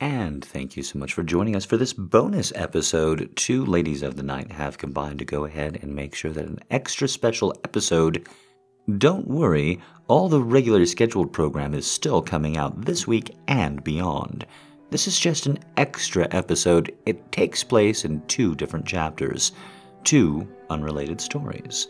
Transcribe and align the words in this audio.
And 0.00 0.42
thank 0.42 0.78
you 0.78 0.82
so 0.82 0.98
much 0.98 1.12
for 1.12 1.22
joining 1.22 1.54
us 1.54 1.66
for 1.66 1.76
this 1.76 1.92
bonus 1.92 2.54
episode. 2.54 3.30
Two 3.36 3.66
ladies 3.66 4.02
of 4.02 4.16
the 4.16 4.22
night 4.22 4.50
have 4.50 4.78
combined 4.78 5.18
to 5.18 5.26
go 5.26 5.44
ahead 5.44 5.78
and 5.82 5.94
make 5.94 6.14
sure 6.14 6.30
that 6.30 6.46
an 6.46 6.58
extra 6.70 7.06
special 7.06 7.54
episode. 7.64 8.26
Don't 8.96 9.28
worry, 9.28 9.78
all 10.08 10.30
the 10.30 10.42
regular 10.42 10.86
scheduled 10.86 11.34
program 11.34 11.74
is 11.74 11.86
still 11.86 12.22
coming 12.22 12.56
out 12.56 12.86
this 12.86 13.06
week 13.06 13.36
and 13.46 13.84
beyond. 13.84 14.46
This 14.88 15.06
is 15.06 15.20
just 15.20 15.44
an 15.44 15.58
extra 15.76 16.26
episode. 16.30 16.96
It 17.04 17.30
takes 17.30 17.62
place 17.62 18.06
in 18.06 18.22
two 18.26 18.54
different 18.54 18.86
chapters, 18.86 19.52
two 20.02 20.48
unrelated 20.70 21.20
stories, 21.20 21.88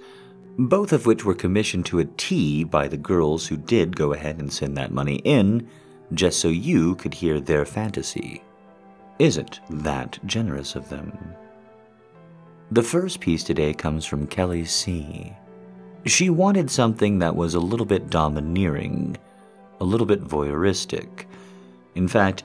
both 0.58 0.92
of 0.92 1.06
which 1.06 1.24
were 1.24 1.34
commissioned 1.34 1.86
to 1.86 2.00
a 2.00 2.04
T 2.04 2.64
by 2.64 2.88
the 2.88 2.96
girls 2.96 3.46
who 3.46 3.56
did 3.56 3.94
go 3.94 4.12
ahead 4.14 4.40
and 4.40 4.52
send 4.52 4.76
that 4.76 4.90
money 4.90 5.22
in 5.24 5.68
just 6.12 6.40
so 6.40 6.48
you 6.48 6.94
could 6.96 7.14
hear 7.14 7.40
their 7.40 7.64
fantasy. 7.64 8.42
Isn't 9.18 9.60
that 9.70 10.18
generous 10.26 10.74
of 10.74 10.88
them? 10.88 11.12
The 12.70 12.82
first 12.82 13.20
piece 13.20 13.44
today 13.44 13.74
comes 13.74 14.06
from 14.06 14.26
Kelly 14.26 14.64
C. 14.64 15.32
She 16.06 16.30
wanted 16.30 16.70
something 16.70 17.18
that 17.18 17.36
was 17.36 17.54
a 17.54 17.60
little 17.60 17.86
bit 17.86 18.10
domineering, 18.10 19.16
a 19.80 19.84
little 19.84 20.06
bit 20.06 20.24
voyeuristic. 20.24 21.26
In 21.94 22.08
fact, 22.08 22.44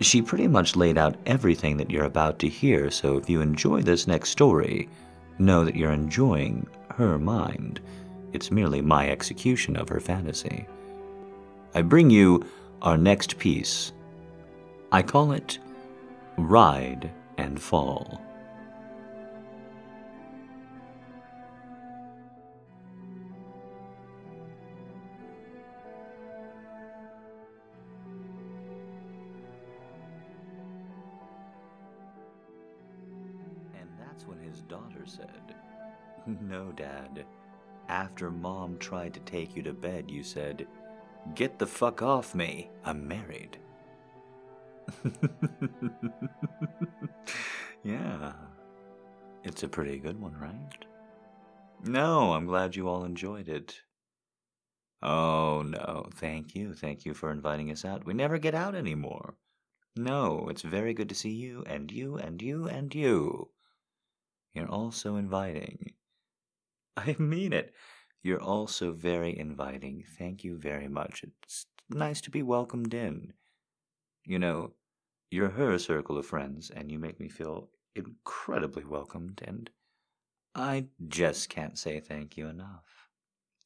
she 0.00 0.20
pretty 0.20 0.48
much 0.48 0.76
laid 0.76 0.98
out 0.98 1.16
everything 1.26 1.76
that 1.76 1.90
you're 1.90 2.04
about 2.04 2.38
to 2.40 2.48
hear, 2.48 2.90
so 2.90 3.16
if 3.16 3.30
you 3.30 3.40
enjoy 3.40 3.82
this 3.82 4.06
next 4.06 4.30
story, 4.30 4.88
know 5.38 5.64
that 5.64 5.76
you're 5.76 5.92
enjoying 5.92 6.66
her 6.90 7.18
mind. 7.18 7.80
It's 8.32 8.50
merely 8.50 8.82
my 8.82 9.08
execution 9.08 9.76
of 9.76 9.88
her 9.88 10.00
fantasy. 10.00 10.66
I 11.74 11.82
bring 11.82 12.10
you 12.10 12.44
our 12.82 12.96
next 12.96 13.38
piece. 13.38 13.92
I 14.92 15.02
call 15.02 15.32
it 15.32 15.58
Ride 16.36 17.10
and 17.38 17.60
Fall. 17.60 18.20
And 33.78 33.88
that's 33.98 34.26
when 34.26 34.38
his 34.38 34.60
daughter 34.62 35.04
said, 35.04 35.54
No, 36.26 36.72
Dad. 36.72 37.24
After 37.88 38.30
Mom 38.30 38.78
tried 38.78 39.14
to 39.14 39.20
take 39.20 39.54
you 39.54 39.62
to 39.62 39.72
bed, 39.72 40.10
you 40.10 40.24
said, 40.24 40.66
Get 41.34 41.58
the 41.58 41.66
fuck 41.66 42.02
off 42.02 42.34
me. 42.34 42.70
I'm 42.84 43.06
married. 43.06 43.58
yeah. 47.84 48.32
It's 49.44 49.62
a 49.62 49.68
pretty 49.68 49.98
good 49.98 50.20
one, 50.20 50.36
right? 50.38 50.84
No, 51.84 52.32
I'm 52.32 52.46
glad 52.46 52.74
you 52.74 52.88
all 52.88 53.04
enjoyed 53.04 53.48
it. 53.48 53.80
Oh, 55.02 55.62
no. 55.62 56.08
Thank 56.14 56.54
you. 56.54 56.74
Thank 56.74 57.04
you 57.04 57.14
for 57.14 57.30
inviting 57.30 57.70
us 57.70 57.84
out. 57.84 58.06
We 58.06 58.14
never 58.14 58.38
get 58.38 58.54
out 58.54 58.74
anymore. 58.74 59.34
No, 59.94 60.48
it's 60.50 60.62
very 60.62 60.94
good 60.94 61.08
to 61.08 61.14
see 61.14 61.32
you, 61.32 61.64
and 61.66 61.90
you, 61.90 62.16
and 62.16 62.42
you, 62.42 62.66
and 62.66 62.94
you. 62.94 63.50
You're 64.52 64.68
all 64.68 64.90
so 64.90 65.16
inviting. 65.16 65.94
I 66.96 67.16
mean 67.18 67.52
it. 67.52 67.72
You're 68.26 68.42
also 68.42 68.90
very 68.90 69.38
inviting. 69.38 70.02
Thank 70.18 70.42
you 70.42 70.58
very 70.58 70.88
much. 70.88 71.22
It's 71.22 71.66
nice 71.88 72.20
to 72.22 72.30
be 72.32 72.42
welcomed 72.42 72.92
in. 72.92 73.34
You 74.24 74.40
know, 74.40 74.72
you're 75.30 75.50
her 75.50 75.78
circle 75.78 76.18
of 76.18 76.26
friends, 76.26 76.68
and 76.70 76.90
you 76.90 76.98
make 76.98 77.20
me 77.20 77.28
feel 77.28 77.68
incredibly 77.94 78.84
welcomed, 78.84 79.42
and 79.46 79.70
I 80.56 80.86
just 81.06 81.50
can't 81.50 81.78
say 81.78 82.00
thank 82.00 82.36
you 82.36 82.48
enough. 82.48 83.08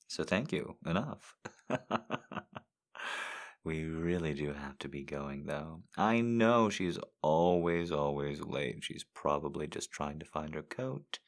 So 0.09 0.25
thank 0.25 0.53
you 0.53 0.77
enough. 0.85 1.35
we 3.65 3.85
really 3.85 4.35
do 4.35 4.53
have 4.53 4.77
to 4.81 4.89
be 4.91 5.05
going, 5.05 5.47
though. 5.47 5.85
I 5.97 6.21
know 6.21 6.69
she's 6.69 6.99
always, 7.23 7.91
always 7.91 8.43
late. 8.43 8.85
She's 8.85 9.07
probably 9.15 9.69
just 9.69 9.91
trying 9.91 10.19
to 10.19 10.27
find 10.27 10.55
her 10.55 10.63
coat. 10.63 11.19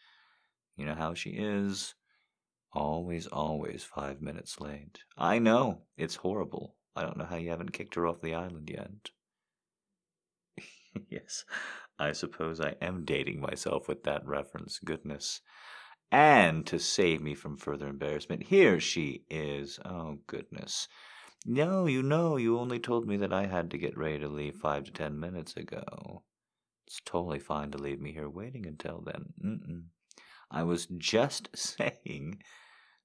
You 0.77 0.85
know 0.85 0.95
how 0.95 1.15
she 1.15 1.31
is. 1.31 1.95
Always, 2.75 3.27
always 3.27 3.85
five 3.85 4.23
minutes 4.23 4.61
late. 4.61 5.01
I 5.19 5.39
know. 5.39 5.83
It's 5.97 6.17
horrible. 6.17 6.77
I 6.97 7.03
don't 7.03 7.19
know 7.19 7.27
how 7.27 7.37
you 7.37 7.51
haven't 7.51 7.73
kicked 7.73 7.95
her 7.97 8.07
off 8.07 8.23
the 8.23 8.35
island 8.35 8.71
yet. 8.71 9.11
yes, 11.11 11.45
I 11.99 12.13
suppose 12.13 12.61
I 12.61 12.77
am 12.81 13.05
dating 13.05 13.41
myself 13.41 13.89
with 13.89 14.05
that 14.05 14.27
reference. 14.27 14.79
Goodness. 14.79 15.41
And 16.11 16.67
to 16.67 16.79
save 16.79 17.23
me 17.23 17.35
from 17.35 17.57
further 17.57 17.89
embarrassment, 17.89 18.45
here 18.45 18.81
she 18.81 19.25
is. 19.31 19.79
Oh, 19.85 20.19
goodness. 20.27 20.89
No, 21.47 21.87
you 21.87 22.03
know, 22.03 22.37
you 22.37 22.59
only 22.59 22.79
told 22.79 23.07
me 23.07 23.17
that 23.19 23.33
I 23.33 23.47
had 23.47 23.71
to 23.71 23.79
get 23.79 23.97
ready 23.97 24.19
to 24.21 24.29
leave 24.29 24.57
five 24.57 24.85
to 24.85 24.93
ten 24.93 25.19
minutes 25.19 25.57
ago. 25.57 26.23
It's 26.87 27.01
totally 27.05 27.39
fine 27.39 27.71
to 27.73 27.79
leave 27.79 28.01
me 28.01 28.13
here 28.13 28.29
waiting 28.29 28.67
until 28.67 29.01
then. 29.01 29.33
Mm-mm. 29.45 29.85
I 30.51 30.63
was 30.65 30.87
just 30.87 31.49
saying 31.57 32.43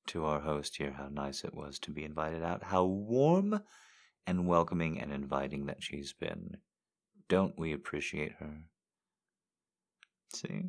to 0.07 0.25
our 0.25 0.39
host 0.39 0.77
here 0.77 0.91
how 0.91 1.09
nice 1.09 1.43
it 1.43 1.53
was 1.53 1.79
to 1.79 1.91
be 1.91 2.03
invited 2.03 2.43
out, 2.43 2.63
how 2.63 2.83
warm 2.83 3.61
and 4.25 4.47
welcoming 4.47 4.99
and 4.99 5.11
inviting 5.11 5.65
that 5.65 5.81
she's 5.81 6.13
been. 6.13 6.57
Don't 7.29 7.57
we 7.57 7.73
appreciate 7.73 8.33
her? 8.39 8.63
See? 10.33 10.65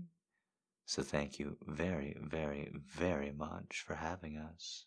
So 0.87 1.03
thank 1.03 1.39
you 1.39 1.57
very, 1.67 2.17
very, 2.21 2.73
very 2.97 3.33
much 3.33 3.85
for 3.87 3.95
having 3.95 4.39
us. 4.39 4.87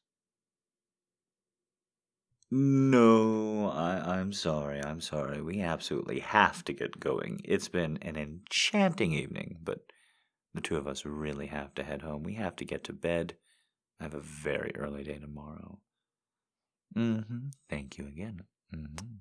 No, 2.49 3.69
I, 3.69 4.17
I'm 4.17 4.33
sorry, 4.33 4.83
I'm 4.83 4.99
sorry. 4.99 5.41
We 5.41 5.61
absolutely 5.61 6.19
have 6.19 6.65
to 6.65 6.73
get 6.73 6.99
going. 6.99 7.39
It's 7.45 7.69
been 7.69 7.97
an 8.01 8.17
enchanting 8.17 9.13
evening, 9.13 9.59
but 9.63 9.85
the 10.53 10.59
two 10.59 10.75
of 10.75 10.85
us 10.85 11.05
really 11.05 11.47
have 11.47 11.73
to 11.75 11.83
head 11.83 12.01
home. 12.01 12.23
We 12.23 12.33
have 12.33 12.57
to 12.57 12.65
get 12.65 12.83
to 12.85 12.93
bed. 12.93 13.35
I 14.01 14.05
have 14.05 14.15
a 14.15 14.19
very 14.19 14.71
early 14.75 15.03
day 15.03 15.19
tomorrow. 15.19 15.77
Mm-hmm. 16.97 17.49
Thank 17.69 17.99
you 17.99 18.07
again. 18.07 18.41
Mm-hmm. 18.75 19.17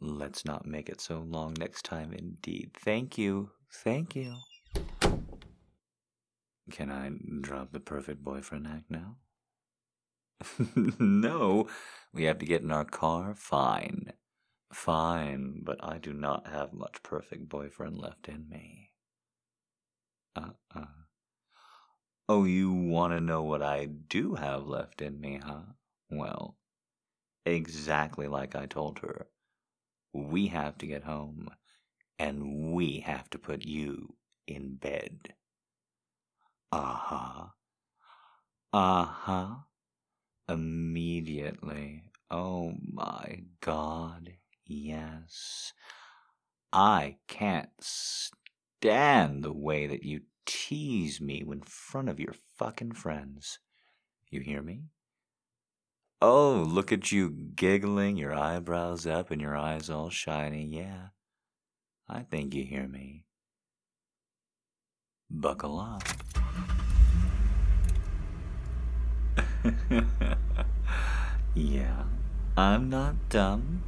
Let's 0.00 0.44
not 0.44 0.66
make 0.66 0.88
it 0.88 1.00
so 1.00 1.18
long 1.18 1.54
next 1.58 1.84
time, 1.84 2.12
indeed. 2.12 2.70
Thank 2.78 3.18
you. 3.18 3.50
Thank 3.72 4.14
you. 4.14 4.36
Can 6.70 6.92
I 6.92 7.10
drop 7.40 7.72
the 7.72 7.80
perfect 7.80 8.22
boyfriend 8.22 8.68
act 8.68 8.88
now? 8.88 9.16
no, 11.00 11.66
we 12.12 12.22
have 12.22 12.38
to 12.38 12.46
get 12.46 12.62
in 12.62 12.70
our 12.70 12.84
car. 12.84 13.34
Fine. 13.34 14.12
Fine, 14.72 15.62
but 15.64 15.82
I 15.82 15.98
do 15.98 16.12
not 16.12 16.46
have 16.46 16.72
much 16.72 17.02
perfect 17.02 17.48
boyfriend 17.48 17.96
left 17.96 18.28
in 18.28 18.48
me. 18.48 18.92
Uh 20.36 20.50
uh. 20.72 20.84
Oh, 22.28 22.44
you 22.44 22.70
want 22.72 23.14
to 23.14 23.20
know 23.20 23.42
what 23.42 23.62
I 23.62 23.86
do 23.86 24.36
have 24.36 24.68
left 24.68 25.02
in 25.02 25.20
me, 25.20 25.38
huh? 25.38 25.62
Well, 26.08 26.56
exactly 27.46 28.28
like 28.28 28.54
I 28.56 28.66
told 28.66 29.00
her. 29.00 29.28
We 30.12 30.48
have 30.48 30.78
to 30.78 30.86
get 30.86 31.04
home, 31.04 31.50
and 32.18 32.72
we 32.74 33.00
have 33.00 33.30
to 33.30 33.38
put 33.38 33.64
you 33.64 34.16
in 34.46 34.76
bed. 34.76 35.34
Uh 36.70 36.94
huh. 36.94 37.46
Uh 38.72 39.04
huh. 39.04 39.54
Immediately. 40.48 42.04
Oh 42.30 42.74
my 42.92 43.44
god, 43.60 44.34
yes. 44.66 45.72
I 46.72 47.18
can't 47.26 47.70
stand 47.80 49.42
the 49.42 49.52
way 49.52 49.88
that 49.88 50.04
you 50.04 50.22
tease 50.46 51.20
me 51.20 51.44
in 51.46 51.60
front 51.62 52.08
of 52.08 52.18
your 52.18 52.34
fucking 52.56 52.92
friends. 52.92 53.58
You 54.30 54.40
hear 54.40 54.62
me? 54.62 54.84
Oh, 56.22 56.64
look 56.66 56.92
at 56.92 57.12
you 57.12 57.30
giggling, 57.30 58.16
your 58.16 58.34
eyebrows 58.34 59.06
up 59.06 59.30
and 59.30 59.40
your 59.40 59.56
eyes 59.56 59.90
all 59.90 60.08
shiny. 60.08 60.64
Yeah, 60.64 61.08
I 62.08 62.20
think 62.20 62.54
you 62.54 62.64
hear 62.64 62.88
me. 62.88 63.24
Buckle 65.28 65.78
up. 65.78 66.02
yeah, 71.54 72.04
I'm 72.56 72.88
not 72.88 73.28
dumb. 73.28 73.82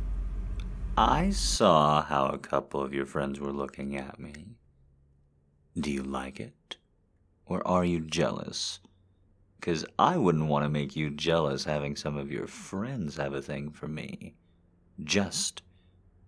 I 0.97 1.31
saw 1.31 2.03
how 2.03 2.27
a 2.27 2.39
couple 2.39 2.83
of 2.83 2.93
your 2.93 3.07
friends 3.07 3.41
were 3.41 3.53
looking 3.53 3.97
at 3.97 4.19
me. 4.19 4.58
Do 5.79 5.91
you 5.91 6.03
like 6.03 6.41
it? 6.41 6.77
Or 7.47 7.67
are 7.67 7.85
you 7.85 8.01
jealous? 8.01 8.81
Because 9.61 9.85
I 9.99 10.17
wouldn't 10.17 10.49
want 10.49 10.65
to 10.65 10.69
make 10.69 10.97
you 10.97 11.11
jealous 11.11 11.65
having 11.65 11.95
some 11.95 12.17
of 12.17 12.33
your 12.33 12.47
friends 12.47 13.17
have 13.17 13.33
a 13.33 13.43
thing 13.43 13.71
for 13.71 13.87
me. 13.87 14.35
Just 15.03 15.63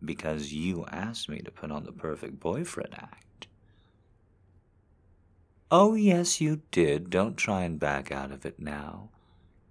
because 0.04 0.52
you 0.52 0.86
asked 0.86 1.28
me 1.28 1.40
to 1.40 1.50
put 1.50 1.70
on 1.70 1.84
the 1.84 1.92
perfect 1.92 2.38
boyfriend 2.38 2.94
act. 2.94 3.48
Oh, 5.70 5.94
yes, 5.94 6.40
you 6.40 6.62
did. 6.70 7.10
Don't 7.10 7.36
try 7.36 7.62
and 7.62 7.78
back 7.78 8.12
out 8.12 8.32
of 8.32 8.44
it 8.44 8.60
now. 8.60 9.10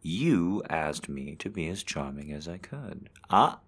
You 0.01 0.63
asked 0.69 1.09
me 1.09 1.35
to 1.35 1.49
be 1.49 1.67
as 1.67 1.83
charming 1.83 2.31
as 2.31 2.47
I 2.47 2.57
could. 2.57 3.09
Ah, 3.29 3.59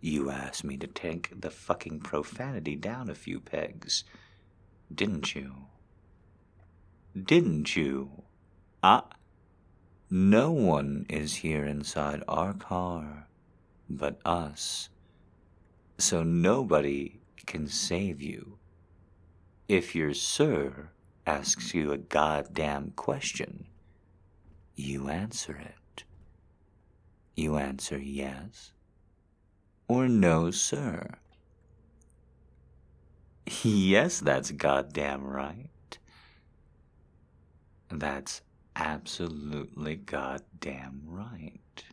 you 0.00 0.30
asked 0.30 0.64
me 0.64 0.76
to 0.76 0.86
take 0.86 1.40
the 1.40 1.50
fucking 1.50 2.00
profanity 2.00 2.76
down 2.76 3.08
a 3.08 3.14
few 3.14 3.40
pegs. 3.40 4.04
Didn't 4.94 5.34
you? 5.34 5.54
Didn't 7.14 7.76
you? 7.76 8.24
Ah, 8.82 9.08
no 10.10 10.50
one 10.50 11.06
is 11.08 11.36
here 11.36 11.64
inside 11.64 12.22
our 12.28 12.54
car 12.54 13.28
but 13.88 14.20
us. 14.24 14.88
So 15.98 16.22
nobody 16.22 17.20
can 17.46 17.66
save 17.66 18.20
you. 18.20 18.58
If 19.68 19.94
your 19.94 20.14
sir 20.14 20.90
asks 21.26 21.74
you 21.74 21.92
a 21.92 21.98
goddamn 21.98 22.92
question, 22.96 23.66
you 24.76 25.08
answer 25.08 25.56
it. 25.56 26.04
You 27.34 27.56
answer 27.56 27.98
yes 27.98 28.72
or 29.88 30.06
no, 30.06 30.50
sir. 30.50 31.14
Yes, 33.50 34.20
that's 34.20 34.50
goddamn 34.50 35.24
right. 35.24 35.98
That's 37.90 38.42
absolutely 38.76 39.96
goddamn 39.96 41.02
right. 41.06 41.84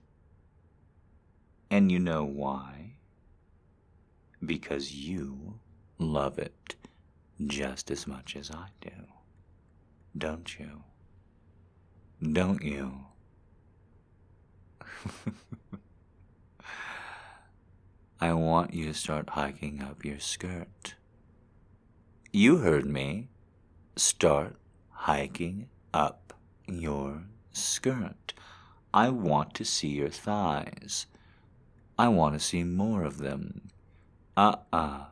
And 1.69 1.91
you 1.91 1.99
know 1.99 2.25
why? 2.25 2.97
Because 4.45 4.93
you 4.93 5.59
love 5.97 6.37
it 6.39 6.75
just 7.47 7.89
as 7.89 8.05
much 8.05 8.35
as 8.35 8.51
I 8.51 8.67
do. 8.81 8.91
Don't 10.17 10.59
you? 10.59 10.83
Don't 12.21 12.61
you? 12.61 13.05
I 18.19 18.33
want 18.33 18.73
you 18.73 18.85
to 18.85 18.93
start 18.93 19.29
hiking 19.31 19.81
up 19.81 20.03
your 20.03 20.19
skirt. 20.19 20.95
You 22.37 22.57
heard 22.57 22.85
me. 22.85 23.29
Start 23.95 24.57
hiking 24.89 25.69
up 25.93 26.33
your 26.67 27.27
skirt. 27.53 28.33
I 28.93 29.07
want 29.07 29.53
to 29.53 29.63
see 29.63 29.87
your 29.87 30.09
thighs. 30.09 31.05
I 31.97 32.09
want 32.09 32.33
to 32.33 32.41
see 32.41 32.65
more 32.65 33.03
of 33.03 33.19
them. 33.19 33.69
Uh 34.35 34.57
uh. 34.73 35.05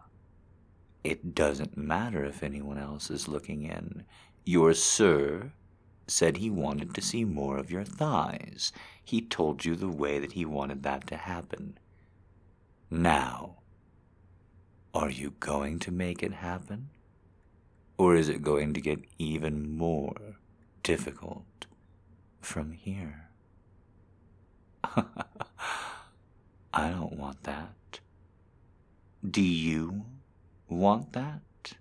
It 1.06 1.34
doesn't 1.34 1.78
matter 1.78 2.26
if 2.26 2.44
anyone 2.44 2.78
else 2.78 3.10
is 3.10 3.30
looking 3.30 3.64
in. 3.64 4.04
Your 4.44 4.74
sir 4.74 5.54
said 6.08 6.36
he 6.36 6.50
wanted 6.50 6.94
to 6.94 7.02
see 7.02 7.24
more 7.24 7.58
of 7.58 7.72
your 7.72 7.86
thighs. 7.86 8.74
He 9.02 9.22
told 9.22 9.64
you 9.64 9.78
the 9.78 9.88
way 9.88 10.20
that 10.20 10.34
he 10.34 10.44
wanted 10.44 10.84
that 10.84 11.08
to 11.08 11.16
happen. 11.16 11.78
Now, 12.92 13.60
are 14.94 15.10
you 15.10 15.36
going 15.40 15.80
to 15.80 15.90
make 15.90 16.22
it 16.22 16.34
happen? 16.34 16.90
Or 18.04 18.18
is 18.18 18.28
it 18.28 18.44
going 18.44 18.74
to 18.74 18.82
get 18.82 19.00
even 19.18 19.78
more 19.78 20.36
difficult 20.84 21.68
from 22.42 22.74
here? 22.74 23.30
I 26.74 26.90
don't 26.90 27.14
want 27.14 27.44
that. 27.44 28.02
Do 29.24 29.42
you 29.42 30.04
want 30.68 31.14
that? 31.14 31.78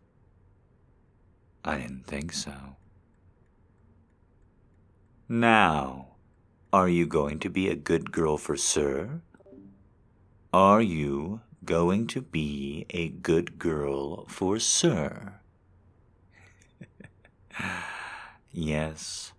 I 1.64 1.78
didn't 1.78 2.06
think 2.06 2.32
so. 2.32 2.76
Now, 5.28 6.06
are 6.72 6.88
you 6.88 7.04
going 7.04 7.40
to 7.40 7.50
be 7.50 7.68
a 7.68 7.74
good 7.74 8.12
girl 8.12 8.38
for 8.38 8.56
Sir? 8.56 9.22
Are 10.52 10.80
you 10.80 11.40
going 11.64 12.06
to 12.14 12.22
be 12.22 12.86
a 12.90 13.08
good 13.08 13.58
girl 13.58 14.24
for 14.26 14.60
Sir? 14.60 15.41
yes. 18.52 19.32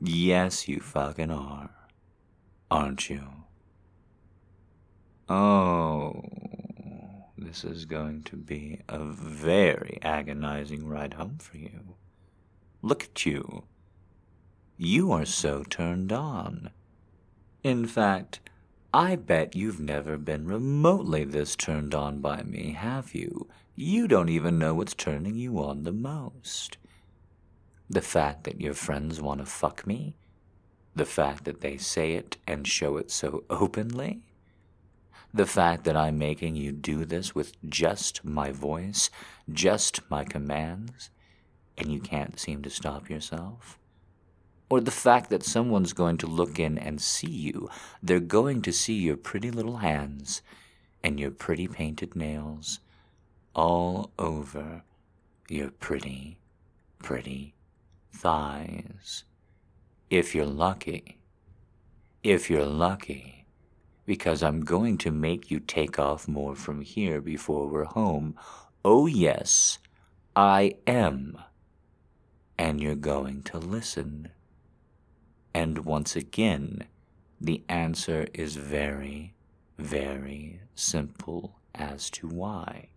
Yes, 0.00 0.68
you 0.68 0.80
fucking 0.80 1.30
are. 1.30 1.70
Aren't 2.70 3.10
you? 3.10 3.22
Oh, 5.28 6.22
this 7.36 7.64
is 7.64 7.84
going 7.84 8.22
to 8.24 8.36
be 8.36 8.80
a 8.88 9.04
very 9.04 9.98
agonizing 10.02 10.86
ride 10.86 11.14
home 11.14 11.38
for 11.38 11.56
you. 11.56 11.94
Look 12.82 13.04
at 13.04 13.26
you. 13.26 13.64
You 14.76 15.12
are 15.12 15.26
so 15.26 15.62
turned 15.62 16.12
on. 16.12 16.70
In 17.62 17.86
fact, 17.86 18.40
I 18.92 19.14
bet 19.14 19.54
you've 19.54 19.78
never 19.78 20.16
been 20.16 20.46
remotely 20.46 21.24
this 21.24 21.54
turned 21.54 21.94
on 21.94 22.20
by 22.20 22.42
me, 22.42 22.72
have 22.72 23.14
you? 23.14 23.48
You 23.76 24.08
don't 24.08 24.30
even 24.30 24.58
know 24.58 24.74
what's 24.74 24.94
turning 24.94 25.36
you 25.36 25.58
on 25.58 25.84
the 25.84 25.92
most. 25.92 26.78
The 27.90 28.00
fact 28.00 28.44
that 28.44 28.60
your 28.60 28.72
friends 28.72 29.20
want 29.20 29.40
to 29.40 29.46
fuck 29.46 29.86
me? 29.86 30.16
The 30.96 31.04
fact 31.04 31.44
that 31.44 31.60
they 31.60 31.76
say 31.76 32.12
it 32.12 32.38
and 32.46 32.66
show 32.66 32.96
it 32.96 33.10
so 33.10 33.44
openly? 33.50 34.22
The 35.34 35.46
fact 35.46 35.84
that 35.84 35.96
I'm 35.96 36.18
making 36.18 36.56
you 36.56 36.72
do 36.72 37.04
this 37.04 37.34
with 37.34 37.52
just 37.68 38.24
my 38.24 38.50
voice, 38.52 39.10
just 39.52 40.08
my 40.10 40.24
commands, 40.24 41.10
and 41.76 41.92
you 41.92 42.00
can't 42.00 42.38
seem 42.38 42.62
to 42.62 42.70
stop 42.70 43.10
yourself? 43.10 43.80
or 44.70 44.80
the 44.80 44.90
fact 44.92 45.28
that 45.30 45.42
someone's 45.42 45.92
going 45.92 46.16
to 46.16 46.28
look 46.28 46.60
in 46.60 46.78
and 46.78 47.02
see 47.02 47.28
you. 47.28 47.68
They're 48.00 48.20
going 48.20 48.62
to 48.62 48.72
see 48.72 48.94
your 48.94 49.16
pretty 49.16 49.50
little 49.50 49.78
hands 49.78 50.42
and 51.02 51.18
your 51.18 51.32
pretty 51.32 51.66
painted 51.66 52.14
nails 52.14 52.78
all 53.52 54.12
over 54.16 54.84
your 55.48 55.70
pretty, 55.70 56.38
pretty 57.00 57.52
thighs. 58.12 59.24
If 60.08 60.34
you're 60.34 60.46
lucky. 60.46 61.18
If 62.22 62.50
you're 62.50 62.66
lucky. 62.66 63.46
Because 64.06 64.42
I'm 64.42 64.60
going 64.60 64.98
to 64.98 65.10
make 65.10 65.50
you 65.50 65.60
take 65.60 65.98
off 65.98 66.26
more 66.26 66.54
from 66.54 66.80
here 66.80 67.20
before 67.20 67.68
we're 67.68 67.84
home. 67.84 68.36
Oh, 68.84 69.06
yes, 69.06 69.78
I 70.34 70.74
am. 70.86 71.38
And 72.58 72.80
you're 72.80 72.94
going 72.94 73.42
to 73.44 73.58
listen. 73.58 74.30
And 75.54 75.84
once 75.84 76.16
again, 76.16 76.84
the 77.40 77.62
answer 77.68 78.26
is 78.34 78.56
very, 78.56 79.34
very 79.78 80.60
simple 80.74 81.58
as 81.74 82.10
to 82.10 82.28
why. 82.28 82.88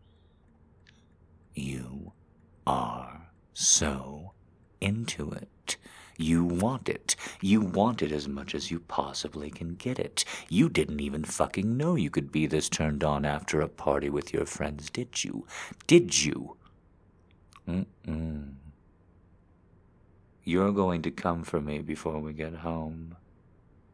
You 1.53 2.13
are 2.65 3.29
so 3.53 4.33
into 4.83 5.31
it. 5.31 5.77
You 6.17 6.43
want 6.43 6.89
it. 6.89 7.15
You 7.41 7.61
want 7.61 8.03
it 8.03 8.11
as 8.11 8.27
much 8.27 8.53
as 8.53 8.69
you 8.69 8.79
possibly 8.79 9.49
can 9.49 9.75
get 9.75 9.97
it. 9.97 10.25
You 10.47 10.69
didn't 10.69 10.99
even 10.99 11.23
fucking 11.23 11.75
know 11.75 11.95
you 11.95 12.09
could 12.11 12.31
be 12.31 12.45
this 12.45 12.69
turned 12.69 13.03
on 13.03 13.25
after 13.25 13.61
a 13.61 13.67
party 13.67 14.09
with 14.09 14.31
your 14.31 14.45
friends, 14.45 14.89
did 14.91 15.23
you? 15.23 15.47
Did 15.87 16.23
you? 16.23 16.57
Mm-mm. 17.67 18.53
You're 20.43 20.73
going 20.73 21.01
to 21.03 21.11
come 21.11 21.43
for 21.43 21.61
me 21.61 21.79
before 21.79 22.19
we 22.19 22.33
get 22.33 22.55
home, 22.55 23.15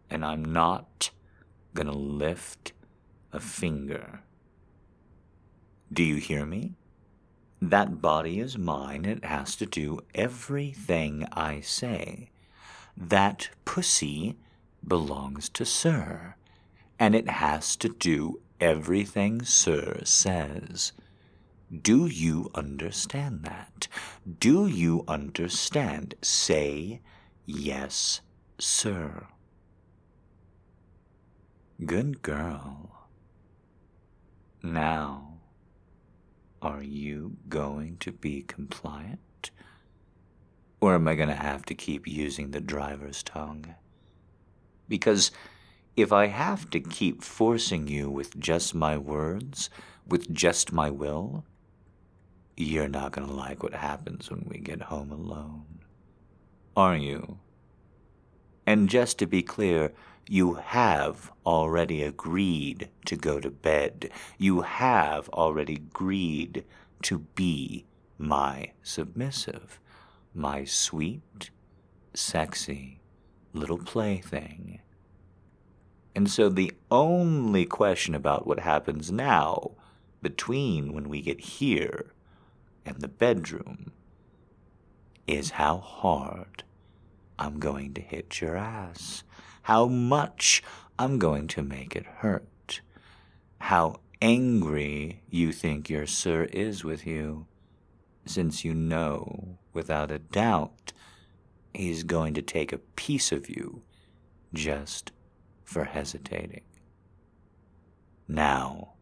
and 0.09 0.25
I'm 0.25 0.43
not 0.43 1.11
gonna 1.75 1.91
lift 1.91 2.73
a 3.31 3.39
finger. 3.39 4.21
Do 5.93 6.03
you 6.03 6.15
hear 6.15 6.45
me? 6.45 6.73
That 7.61 8.01
body 8.01 8.39
is 8.39 8.57
mine. 8.57 9.05
It 9.05 9.25
has 9.25 9.55
to 9.57 9.65
do 9.65 9.99
everything 10.15 11.27
I 11.31 11.59
say. 11.59 12.29
That 12.95 13.49
pussy 13.65 14.37
belongs 14.87 15.49
to 15.49 15.65
Sir, 15.65 16.35
and 16.97 17.15
it 17.15 17.29
has 17.29 17.75
to 17.77 17.89
do 17.89 18.39
everything 18.61 19.41
Sir 19.43 20.01
says. 20.03 20.93
Do 21.69 22.07
you 22.07 22.49
understand 22.55 23.43
that? 23.43 23.87
Do 24.39 24.65
you 24.65 25.03
understand? 25.07 26.15
Say, 26.21 27.01
yes, 27.45 28.21
sir. 28.57 29.27
Good 31.85 32.21
girl. 32.21 33.07
Now, 34.63 35.28
are 36.61 36.83
you 36.83 37.37
going 37.47 37.97
to 37.97 38.11
be 38.11 38.41
compliant? 38.41 39.51
Or 40.81 40.95
am 40.95 41.07
I 41.07 41.15
going 41.15 41.29
to 41.29 41.35
have 41.35 41.65
to 41.65 41.75
keep 41.75 42.07
using 42.07 42.51
the 42.51 42.61
driver's 42.61 43.23
tongue? 43.23 43.75
Because 44.87 45.31
if 45.95 46.13
I 46.13 46.27
have 46.27 46.69
to 46.69 46.79
keep 46.79 47.23
forcing 47.23 47.87
you 47.87 48.09
with 48.09 48.39
just 48.39 48.73
my 48.73 48.97
words, 48.97 49.69
with 50.07 50.33
just 50.33 50.71
my 50.71 50.89
will, 50.89 51.43
you're 52.55 52.87
not 52.87 53.11
going 53.11 53.27
to 53.27 53.33
like 53.33 53.63
what 53.63 53.73
happens 53.73 54.29
when 54.29 54.45
we 54.49 54.59
get 54.59 54.83
home 54.83 55.11
alone. 55.11 55.79
Are 56.75 56.95
you? 56.95 57.39
And 58.65 58.89
just 58.89 59.17
to 59.19 59.25
be 59.25 59.41
clear, 59.41 59.91
you 60.31 60.53
have 60.53 61.31
already 61.43 62.03
agreed 62.03 62.87
to 63.03 63.15
go 63.15 63.39
to 63.39 63.49
bed. 63.49 64.11
You 64.37 64.61
have 64.61 65.27
already 65.29 65.73
agreed 65.73 66.65
to 67.01 67.19
be 67.33 67.85
my 68.19 68.73
submissive, 68.83 69.79
my 70.35 70.65
sweet, 70.65 71.49
sexy 72.13 72.99
little 73.53 73.79
plaything. 73.79 74.81
And 76.13 76.29
so 76.29 76.47
the 76.47 76.73
only 76.91 77.65
question 77.65 78.13
about 78.13 78.45
what 78.45 78.59
happens 78.59 79.11
now, 79.11 79.71
between 80.21 80.93
when 80.93 81.09
we 81.09 81.21
get 81.21 81.39
here 81.39 82.13
and 82.85 83.01
the 83.01 83.07
bedroom, 83.07 83.93
is 85.25 85.51
how 85.51 85.77
hard 85.77 86.63
I'm 87.39 87.57
going 87.57 87.95
to 87.95 88.01
hit 88.01 88.41
your 88.41 88.55
ass, 88.55 89.23
how 89.69 89.85
much 89.85 90.63
I'm 90.97 91.19
going 91.19 91.47
to 91.49 91.61
make 91.61 91.95
it 91.95 92.07
hurt, 92.07 92.81
how 93.59 93.99
angry 94.19 95.21
you 95.29 95.51
think 95.51 95.91
your 95.91 96.07
sir 96.07 96.45
is 96.45 96.83
with 96.83 97.05
you, 97.05 97.45
since 98.25 98.65
you 98.65 98.73
know, 98.73 99.59
without 99.71 100.09
a 100.09 100.17
doubt, 100.17 100.91
he's 101.71 102.01
going 102.01 102.33
to 102.33 102.41
take 102.41 102.73
a 102.73 102.79
piece 102.79 103.31
of 103.31 103.47
you 103.47 103.83
just 104.55 105.11
for 105.63 105.83
hesitating. 105.83 106.65
Now, 108.27 108.93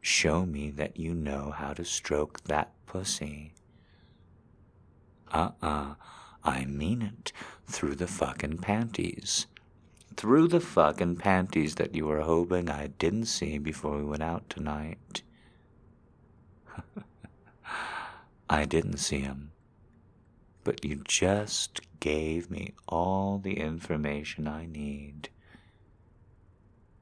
show 0.00 0.44
me 0.44 0.72
that 0.72 0.96
you 0.96 1.14
know 1.14 1.54
how 1.56 1.72
to 1.74 1.84
stroke 1.84 2.42
that 2.46 2.72
pussy. 2.84 3.54
Uh 5.30 5.50
uh, 5.62 5.94
I 6.42 6.64
mean 6.64 7.00
it, 7.00 7.32
through 7.64 7.94
the 7.94 8.08
fucking 8.08 8.58
panties. 8.58 9.46
Through 10.16 10.48
the 10.48 10.60
fucking 10.60 11.16
panties 11.16 11.76
that 11.76 11.94
you 11.94 12.06
were 12.06 12.20
hoping 12.22 12.68
I 12.68 12.88
didn't 12.88 13.26
see 13.26 13.58
before 13.58 13.96
we 13.96 14.04
went 14.04 14.22
out 14.22 14.48
tonight. 14.50 15.22
I 18.50 18.64
didn't 18.64 18.98
see 18.98 19.20
him. 19.20 19.52
but 20.64 20.84
you 20.84 21.02
just 21.04 21.80
gave 22.00 22.50
me 22.50 22.72
all 22.88 23.38
the 23.38 23.58
information 23.58 24.46
I 24.46 24.66
need. 24.66 25.28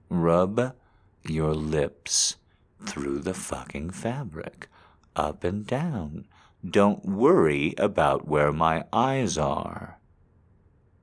Rub 0.08 0.74
your 1.24 1.54
lips 1.54 2.36
through 2.86 3.20
the 3.20 3.34
fucking 3.34 3.90
fabric, 3.90 4.68
up 5.14 5.44
and 5.44 5.66
down. 5.66 6.26
Don't 6.68 7.04
worry 7.04 7.74
about 7.78 8.26
where 8.26 8.52
my 8.52 8.84
eyes 8.92 9.36
are. 9.38 9.98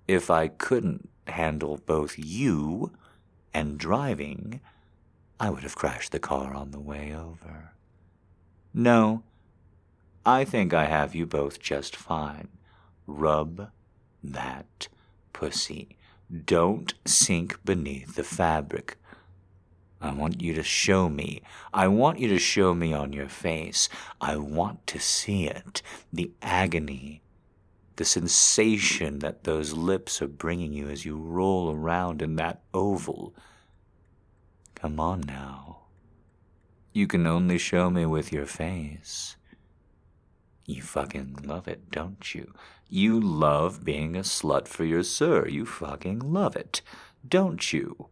If 0.08 0.30
I 0.30 0.48
couldn't 0.48 1.10
handle 1.28 1.80
both 1.86 2.16
you 2.18 2.92
and 3.54 3.78
driving, 3.78 4.62
I 5.40 5.50
would 5.50 5.64
have 5.64 5.76
crashed 5.76 6.12
the 6.12 6.20
car 6.20 6.54
on 6.54 6.72
the 6.72 6.80
way 6.80 7.14
over. 7.16 7.72
No, 8.74 9.24
I 10.26 10.44
think 10.44 10.74
I 10.74 10.86
have 10.86 11.16
you 11.16 11.26
both 11.26 11.60
just 11.60 11.96
fine. 11.96 12.50
Rub 13.06 13.70
that 14.24 14.88
pussy. 15.34 15.96
Don't 16.46 16.94
sink 17.06 17.64
beneath 17.64 18.16
the 18.16 18.24
fabric. 18.24 18.98
I 20.02 20.12
want 20.12 20.42
you 20.42 20.54
to 20.54 20.64
show 20.64 21.10
me. 21.10 21.42
I 21.74 21.88
want 21.88 22.20
you 22.20 22.28
to 22.28 22.40
show 22.40 22.74
me 22.74 22.94
on 22.94 23.14
your 23.14 23.30
face. 23.30 23.90
I 24.22 24.36
want 24.38 24.86
to 24.88 25.00
see 25.00 25.48
it. 25.48 25.82
The 26.12 26.32
agony, 26.42 27.22
the 27.98 28.06
sensation 28.06 29.20
that 29.20 29.44
those 29.44 29.74
lips 29.74 30.22
are 30.22 30.28
bringing 30.28 30.72
you 30.72 30.88
as 30.88 31.06
you 31.06 31.18
roll 31.18 31.72
around 31.72 32.22
in 32.22 32.36
that 32.38 32.62
oval. 32.74 33.36
Come 34.76 35.00
on 35.00 35.22
now. 35.22 35.80
You 36.94 37.08
can 37.08 37.28
only 37.28 37.58
show 37.58 37.90
me 37.90 38.06
with 38.06 38.32
your 38.32 38.46
face. 38.46 39.36
You 40.66 40.82
fucking 40.82 41.40
love 41.44 41.68
it, 41.68 41.90
don't 41.92 42.34
you? 42.34 42.54
You 42.90 43.20
love 43.20 43.84
being 43.84 44.16
a 44.16 44.22
slut 44.22 44.68
for 44.68 44.86
your 44.86 45.04
sir. 45.04 45.48
You 45.48 45.66
fucking 45.66 46.20
love 46.20 46.56
it, 46.56 46.82
don't 47.28 47.74
you? 47.74 48.10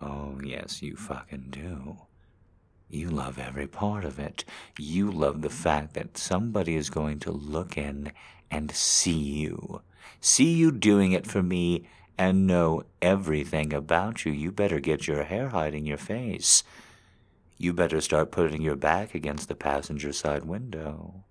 Oh, 0.00 0.38
yes, 0.44 0.82
you 0.82 0.96
fucking 0.96 1.48
do. 1.50 1.98
You 2.88 3.08
love 3.08 3.38
every 3.38 3.66
part 3.66 4.04
of 4.04 4.18
it. 4.18 4.44
You 4.78 5.10
love 5.10 5.42
the 5.42 5.50
fact 5.50 5.94
that 5.94 6.18
somebody 6.18 6.76
is 6.76 6.90
going 6.90 7.20
to 7.20 7.32
look 7.32 7.78
in 7.78 8.12
and 8.52 8.70
see 8.70 9.18
you. 9.18 9.82
See 10.20 10.52
you 10.52 10.70
doing 10.70 11.10
it 11.10 11.26
for 11.26 11.42
me 11.42 11.88
and 12.16 12.46
know 12.46 12.84
everything 13.00 13.72
about 13.72 14.24
you. 14.24 14.30
You 14.30 14.52
better 14.52 14.78
get 14.78 15.08
your 15.08 15.24
hair 15.24 15.48
hiding 15.48 15.86
your 15.86 15.98
face. 15.98 16.62
You 17.58 17.72
better 17.72 18.00
start 18.00 18.30
putting 18.30 18.62
your 18.62 18.76
back 18.76 19.14
against 19.14 19.48
the 19.48 19.56
passenger 19.56 20.12
side 20.12 20.44
window 20.44 21.24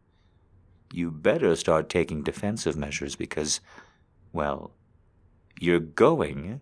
you 0.94 1.12
better 1.12 1.56
start 1.56 1.90
taking 1.90 2.24
defensive 2.24 2.76
measures 2.76 3.16
because, 3.16 3.60
well, 4.34 4.72
you're 5.60 5.80
going 5.80 6.62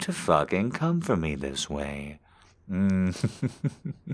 to 0.00 0.12
fucking 0.12 0.70
come 0.72 1.00
for 1.00 1.16
me 1.16 1.34
this 1.34 1.68
way. 1.68 2.20
Mm. 2.70 3.14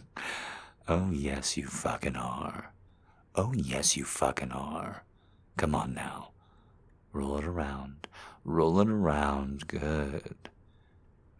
oh, 0.88 1.10
yes, 1.10 1.56
you 1.56 1.66
fucking 1.66 2.16
are. 2.16 2.72
Oh, 3.34 3.52
yes, 3.54 3.96
you 3.96 4.04
fucking 4.04 4.52
are. 4.52 5.04
Come 5.56 5.74
on 5.74 5.94
now. 5.94 6.30
Roll 7.12 7.38
it 7.38 7.44
around. 7.44 8.08
Roll 8.44 8.80
it 8.80 8.88
around. 8.88 9.66
Good. 9.68 10.50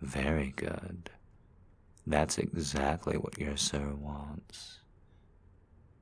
Very 0.00 0.52
good. 0.56 1.10
That's 2.06 2.38
exactly 2.38 3.16
what 3.16 3.38
your 3.38 3.56
sir 3.56 3.94
wants. 3.98 4.80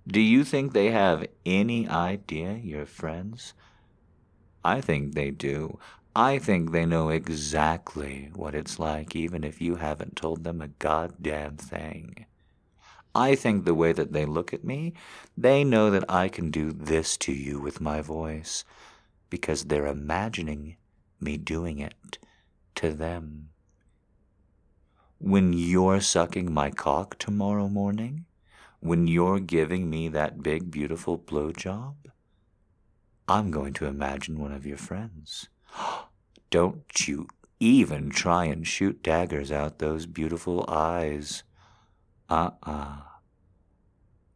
Do 0.06 0.20
you 0.20 0.44
think 0.44 0.72
they 0.72 0.90
have 0.90 1.26
any 1.46 1.88
idea 1.88 2.54
you're 2.54 2.86
friends? 2.86 3.54
I 4.64 4.80
think 4.80 5.14
they 5.14 5.30
do. 5.30 5.78
I 6.14 6.38
think 6.38 6.72
they 6.72 6.84
know 6.84 7.08
exactly 7.08 8.30
what 8.34 8.54
it's 8.54 8.78
like, 8.78 9.16
even 9.16 9.44
if 9.44 9.60
you 9.60 9.76
haven't 9.76 10.16
told 10.16 10.44
them 10.44 10.60
a 10.60 10.68
goddamn 10.68 11.56
thing. 11.56 12.26
I 13.14 13.34
think 13.34 13.64
the 13.64 13.74
way 13.74 13.92
that 13.92 14.12
they 14.12 14.24
look 14.24 14.54
at 14.54 14.64
me, 14.64 14.94
they 15.36 15.64
know 15.64 15.90
that 15.90 16.04
I 16.08 16.28
can 16.28 16.50
do 16.50 16.72
this 16.72 17.16
to 17.18 17.32
you 17.32 17.60
with 17.60 17.80
my 17.80 18.00
voice, 18.00 18.64
because 19.28 19.64
they're 19.64 19.86
imagining 19.86 20.76
me 21.20 21.36
doing 21.36 21.78
it 21.78 22.18
to 22.76 22.92
them. 22.92 23.50
When 25.18 25.52
you're 25.52 26.00
sucking 26.00 26.52
my 26.52 26.70
cock 26.70 27.18
tomorrow 27.18 27.68
morning, 27.68 28.24
when 28.80 29.06
you're 29.06 29.38
giving 29.38 29.88
me 29.88 30.08
that 30.08 30.42
big, 30.42 30.70
beautiful 30.70 31.16
blowjob, 31.16 31.94
I'm 33.28 33.50
going 33.50 33.72
to 33.74 33.86
imagine 33.86 34.40
one 34.40 34.52
of 34.52 34.66
your 34.66 34.76
friends. 34.76 35.48
Don't 36.50 37.06
you 37.06 37.28
even 37.60 38.10
try 38.10 38.46
and 38.46 38.66
shoot 38.66 39.02
daggers 39.02 39.52
out 39.52 39.78
those 39.78 40.06
beautiful 40.06 40.64
eyes. 40.68 41.44
Uh 42.32 42.50
uh. 42.62 42.96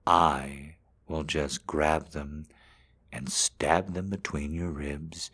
I 0.06 0.74
will 1.08 1.24
just 1.24 1.66
grab 1.66 2.10
them 2.10 2.44
and 3.10 3.32
stab 3.32 3.94
them 3.94 4.10
between 4.10 4.52
your 4.52 4.68
ribs 4.68 5.30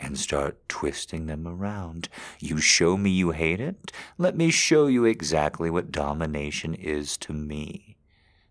and 0.00 0.18
start 0.18 0.66
twisting 0.66 1.26
them 1.26 1.46
around. 1.46 2.08
You 2.40 2.56
show 2.56 2.96
me 2.96 3.10
you 3.10 3.32
hate 3.32 3.60
it? 3.60 3.92
Let 4.16 4.34
me 4.34 4.50
show 4.50 4.86
you 4.86 5.04
exactly 5.04 5.68
what 5.68 5.92
domination 5.92 6.72
is 6.72 7.18
to 7.18 7.34
me. 7.34 7.98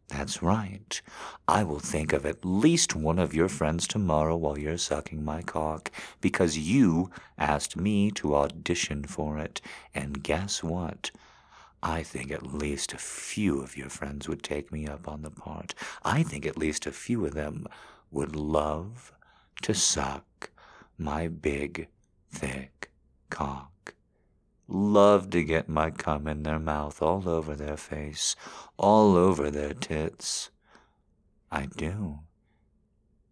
That's 0.09 0.43
right. 0.43 1.01
I 1.47 1.63
will 1.63 1.79
think 1.79 2.13
of 2.13 2.23
at 2.23 2.45
least 2.45 2.95
one 2.95 3.17
of 3.17 3.33
your 3.33 3.49
friends 3.49 3.87
tomorrow 3.87 4.35
while 4.37 4.59
you're 4.59 4.77
sucking 4.77 5.25
my 5.25 5.41
cock, 5.41 5.89
because 6.21 6.55
you 6.55 7.09
asked 7.39 7.75
me 7.75 8.11
to 8.11 8.35
audition 8.35 9.05
for 9.05 9.39
it. 9.39 9.59
And 9.95 10.21
guess 10.21 10.61
what? 10.61 11.09
I 11.85 12.01
think 12.01 12.31
at 12.31 12.53
least 12.53 12.93
a 12.93 12.97
few 12.97 13.61
of 13.61 13.77
your 13.77 13.89
friends 13.89 14.27
would 14.27 14.41
take 14.41 14.71
me 14.71 14.87
up 14.87 15.07
on 15.07 15.21
the 15.21 15.29
part. 15.29 15.75
I 16.03 16.23
think 16.23 16.45
at 16.45 16.57
least 16.57 16.87
a 16.87 16.91
few 16.91 17.25
of 17.25 17.35
them 17.35 17.67
would 18.09 18.35
love 18.35 19.13
to 19.61 19.73
suck 19.75 20.49
my 20.97 21.27
big, 21.27 21.87
thick 22.31 22.89
cock 23.29 23.71
love 24.67 25.29
to 25.29 25.43
get 25.43 25.69
my 25.69 25.91
cum 25.91 26.27
in 26.27 26.43
their 26.43 26.59
mouth, 26.59 27.01
all 27.01 27.29
over 27.29 27.55
their 27.55 27.77
face, 27.77 28.35
all 28.77 29.15
over 29.15 29.51
their 29.51 29.73
tits. 29.73 30.49
I 31.51 31.67
do. 31.67 32.19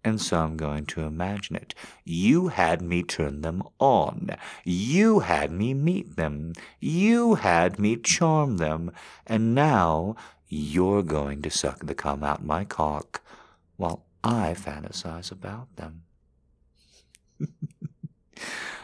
And 0.03 0.19
so 0.21 0.37
I'm 0.37 0.57
going 0.57 0.85
to 0.87 1.01
imagine 1.01 1.55
it. 1.55 1.73
You 2.03 2.49
had 2.49 2.81
me 2.81 3.03
turn 3.03 3.41
them 3.41 3.63
on. 3.79 4.35
You 4.65 5.19
had 5.19 5.51
me 5.51 5.73
meet 5.73 6.17
them. 6.17 6.53
You 6.79 7.35
had 7.35 7.79
me 7.79 7.95
charm 7.95 8.57
them. 8.57 8.91
And 9.25 9.55
now 9.55 10.17
you're 10.49 11.03
going 11.03 11.41
to 11.43 11.49
suck 11.49 11.85
the 11.85 11.95
cum 11.95 12.23
out 12.23 12.43
my 12.43 12.65
cock 12.65 13.21
while 13.77 14.03
I 14.23 14.55
fantasize 14.57 15.31
about 15.31 15.73
them. 15.77 16.03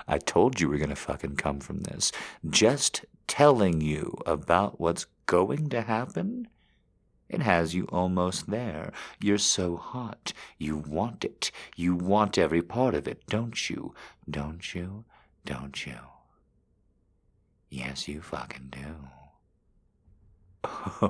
I 0.08 0.18
told 0.18 0.60
you 0.60 0.70
we're 0.70 0.78
going 0.78 0.90
to 0.90 0.96
fucking 0.96 1.36
come 1.36 1.60
from 1.60 1.82
this. 1.82 2.14
Just 2.50 3.06
telling 3.28 3.82
you 3.82 4.18
about 4.26 4.80
what's 4.80 5.06
going 5.26 5.70
to 5.70 5.82
happen 5.82 6.48
it 7.30 7.42
has 7.42 7.76
you 7.76 7.86
almost 7.86 8.50
there. 8.50 8.92
You're 9.22 9.38
so 9.38 9.78
hot. 9.78 10.34
You 10.58 10.78
want 10.78 11.24
it. 11.24 11.52
You 11.76 11.96
want 11.96 12.38
every 12.38 12.64
part 12.64 12.96
of 12.96 13.08
it, 13.08 13.22
don't 13.28 13.70
you? 13.70 13.94
Don't 14.30 14.74
you? 14.74 15.06
Don't 15.46 15.86
you? 15.86 16.00
Yes, 17.70 18.08
you 18.08 18.22
fucking 18.22 18.70
do. 18.72 18.96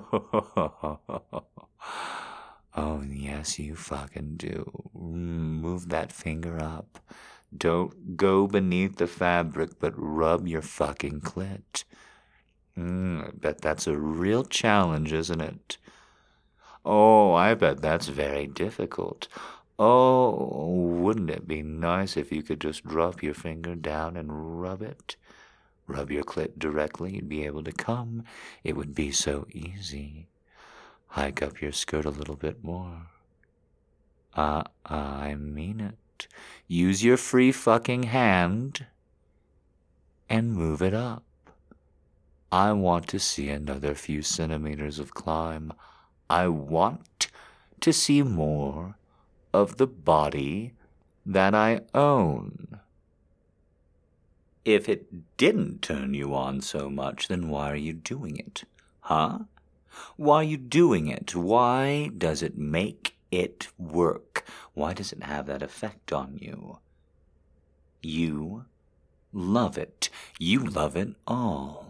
oh, 2.75 3.03
yes, 3.09 3.57
you 3.57 3.75
fucking 3.75 4.35
do. 4.35 4.69
Mm, 4.95 5.61
move 5.61 5.87
that 5.89 6.11
finger 6.11 6.61
up. 6.61 6.99
Don't 7.55 8.17
go 8.17 8.45
beneath 8.45 8.97
the 8.97 9.07
fabric, 9.07 9.79
but 9.79 9.93
rub 9.95 10.47
your 10.47 10.61
fucking 10.61 11.21
clit. 11.21 11.85
Mm, 12.77 13.27
I 13.27 13.31
bet 13.33 13.61
that's 13.61 13.87
a 13.87 13.97
real 13.97 14.43
challenge, 14.43 15.11
isn't 15.13 15.41
it? 15.41 15.77
Oh, 16.91 17.35
I 17.35 17.53
bet 17.53 17.83
that's 17.83 18.07
very 18.07 18.47
difficult. 18.47 19.27
Oh, 19.77 20.65
wouldn't 20.65 21.29
it 21.29 21.47
be 21.47 21.61
nice 21.61 22.17
if 22.17 22.31
you 22.31 22.41
could 22.41 22.59
just 22.59 22.83
drop 22.83 23.21
your 23.21 23.35
finger 23.35 23.75
down 23.75 24.17
and 24.17 24.59
rub 24.59 24.81
it? 24.81 25.15
Rub 25.85 26.09
your 26.09 26.23
clit 26.23 26.57
directly, 26.57 27.13
you'd 27.13 27.29
be 27.29 27.45
able 27.45 27.63
to 27.65 27.71
come. 27.71 28.23
It 28.63 28.75
would 28.75 28.95
be 28.95 29.11
so 29.11 29.45
easy. 29.51 30.29
Hike 31.09 31.43
up 31.43 31.61
your 31.61 31.73
skirt 31.73 32.05
a 32.05 32.09
little 32.09 32.35
bit 32.35 32.63
more. 32.63 33.03
Uh, 34.33 34.63
I 34.83 35.35
mean 35.35 35.79
it. 35.79 36.27
Use 36.67 37.03
your 37.03 37.17
free 37.17 37.51
fucking 37.51 38.03
hand 38.03 38.87
and 40.27 40.53
move 40.53 40.81
it 40.81 40.95
up. 40.95 41.23
I 42.51 42.71
want 42.71 43.07
to 43.09 43.19
see 43.19 43.49
another 43.49 43.93
few 43.93 44.23
centimeters 44.23 44.97
of 44.97 45.13
climb. 45.13 45.71
I 46.29 46.47
want 46.47 47.27
to 47.81 47.91
see 47.91 48.21
more 48.21 48.95
of 49.53 49.77
the 49.77 49.87
body 49.87 50.73
that 51.25 51.55
I 51.55 51.81
own. 51.93 52.79
If 54.63 54.87
it 54.87 55.37
didn't 55.37 55.81
turn 55.81 56.13
you 56.13 56.35
on 56.35 56.61
so 56.61 56.89
much, 56.89 57.27
then 57.27 57.49
why 57.49 57.71
are 57.71 57.75
you 57.75 57.93
doing 57.93 58.37
it? 58.37 58.63
Huh? 59.01 59.39
Why 60.17 60.35
are 60.35 60.43
you 60.43 60.57
doing 60.57 61.07
it? 61.07 61.35
Why 61.35 62.11
does 62.15 62.43
it 62.43 62.57
make 62.57 63.15
it 63.31 63.69
work? 63.79 64.45
Why 64.73 64.93
does 64.93 65.11
it 65.11 65.23
have 65.23 65.47
that 65.47 65.63
effect 65.63 66.13
on 66.13 66.37
you? 66.39 66.77
You 68.03 68.65
love 69.33 69.77
it. 69.77 70.09
You 70.37 70.59
love 70.59 70.95
it 70.95 71.15
all 71.25 71.88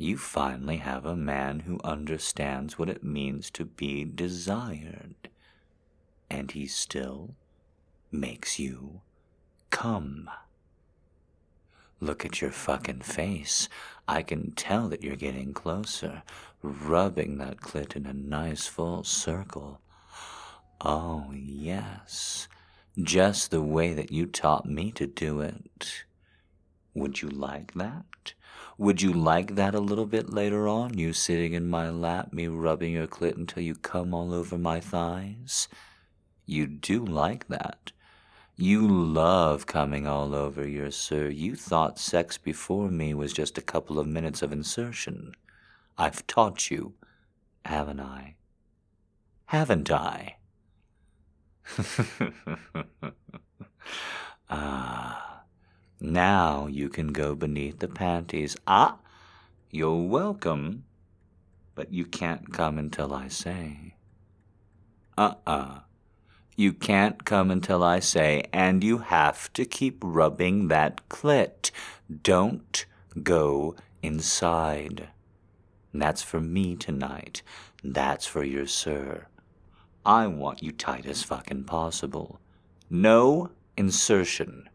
you 0.00 0.16
finally 0.16 0.78
have 0.78 1.04
a 1.04 1.14
man 1.14 1.60
who 1.60 1.78
understands 1.84 2.78
what 2.78 2.88
it 2.88 3.04
means 3.04 3.50
to 3.50 3.66
be 3.66 4.02
desired. 4.02 5.28
And 6.30 6.50
he 6.52 6.66
still 6.66 7.34
makes 8.10 8.58
you 8.58 9.02
come. 9.68 10.30
Look 12.00 12.24
at 12.24 12.40
your 12.40 12.50
fucking 12.50 13.02
face. 13.02 13.68
I 14.08 14.22
can 14.22 14.52
tell 14.52 14.88
that 14.88 15.04
you're 15.04 15.16
getting 15.16 15.52
closer, 15.52 16.22
rubbing 16.62 17.36
that 17.36 17.58
clit 17.58 17.94
in 17.94 18.06
a 18.06 18.14
nice 18.14 18.66
full 18.66 19.04
circle. 19.04 19.82
Oh, 20.80 21.30
yes, 21.34 22.48
just 22.98 23.50
the 23.50 23.60
way 23.60 23.92
that 23.92 24.10
you 24.10 24.24
taught 24.24 24.64
me 24.64 24.92
to 24.92 25.06
do 25.06 25.42
it. 25.42 26.04
Would 26.94 27.20
you 27.20 27.28
like 27.28 27.74
that? 27.74 28.32
Would 28.80 29.02
you 29.02 29.12
like 29.12 29.56
that 29.56 29.74
a 29.74 29.78
little 29.78 30.06
bit 30.06 30.32
later 30.32 30.66
on? 30.66 30.96
You 30.96 31.12
sitting 31.12 31.52
in 31.52 31.68
my 31.68 31.90
lap, 31.90 32.32
me 32.32 32.46
rubbing 32.48 32.94
your 32.94 33.06
clit 33.06 33.36
until 33.36 33.62
you 33.62 33.74
come 33.74 34.14
all 34.14 34.32
over 34.32 34.56
my 34.56 34.80
thighs? 34.80 35.68
You 36.46 36.66
do 36.66 37.04
like 37.04 37.48
that. 37.48 37.92
You 38.56 38.88
love 38.88 39.66
coming 39.66 40.06
all 40.06 40.34
over 40.34 40.66
your 40.66 40.90
sir. 40.90 41.28
You 41.28 41.56
thought 41.56 41.98
sex 41.98 42.38
before 42.38 42.88
me 42.88 43.12
was 43.12 43.34
just 43.34 43.58
a 43.58 43.62
couple 43.62 43.98
of 43.98 44.06
minutes 44.06 44.40
of 44.40 44.50
insertion. 44.50 45.34
I've 45.98 46.26
taught 46.26 46.70
you, 46.70 46.94
haven't 47.66 48.00
I? 48.00 48.36
Haven't 49.44 49.90
I? 49.90 50.36
ah. 54.48 55.29
Now 56.00 56.66
you 56.66 56.88
can 56.88 57.08
go 57.08 57.34
beneath 57.34 57.80
the 57.80 57.88
panties. 57.88 58.56
Ah, 58.66 58.98
you're 59.70 60.02
welcome, 60.02 60.84
but 61.74 61.92
you 61.92 62.06
can't 62.06 62.52
come 62.52 62.78
until 62.78 63.12
I 63.12 63.28
say. 63.28 63.94
Uh 65.18 65.34
uh-uh. 65.46 65.52
uh. 65.52 65.80
You 66.56 66.72
can't 66.72 67.24
come 67.24 67.50
until 67.50 67.82
I 67.82 68.00
say, 68.00 68.44
and 68.52 68.82
you 68.82 68.98
have 68.98 69.52
to 69.52 69.64
keep 69.66 69.98
rubbing 70.02 70.68
that 70.68 71.06
clit. 71.08 71.70
Don't 72.22 72.86
go 73.22 73.76
inside. 74.02 75.08
That's 75.92 76.22
for 76.22 76.40
me 76.40 76.76
tonight. 76.76 77.42
That's 77.84 78.26
for 78.26 78.42
your 78.42 78.66
sir. 78.66 79.26
I 80.06 80.26
want 80.28 80.62
you 80.62 80.72
tight 80.72 81.04
as 81.04 81.22
fucking 81.22 81.64
possible. 81.64 82.40
No 82.88 83.50
insertion. 83.76 84.69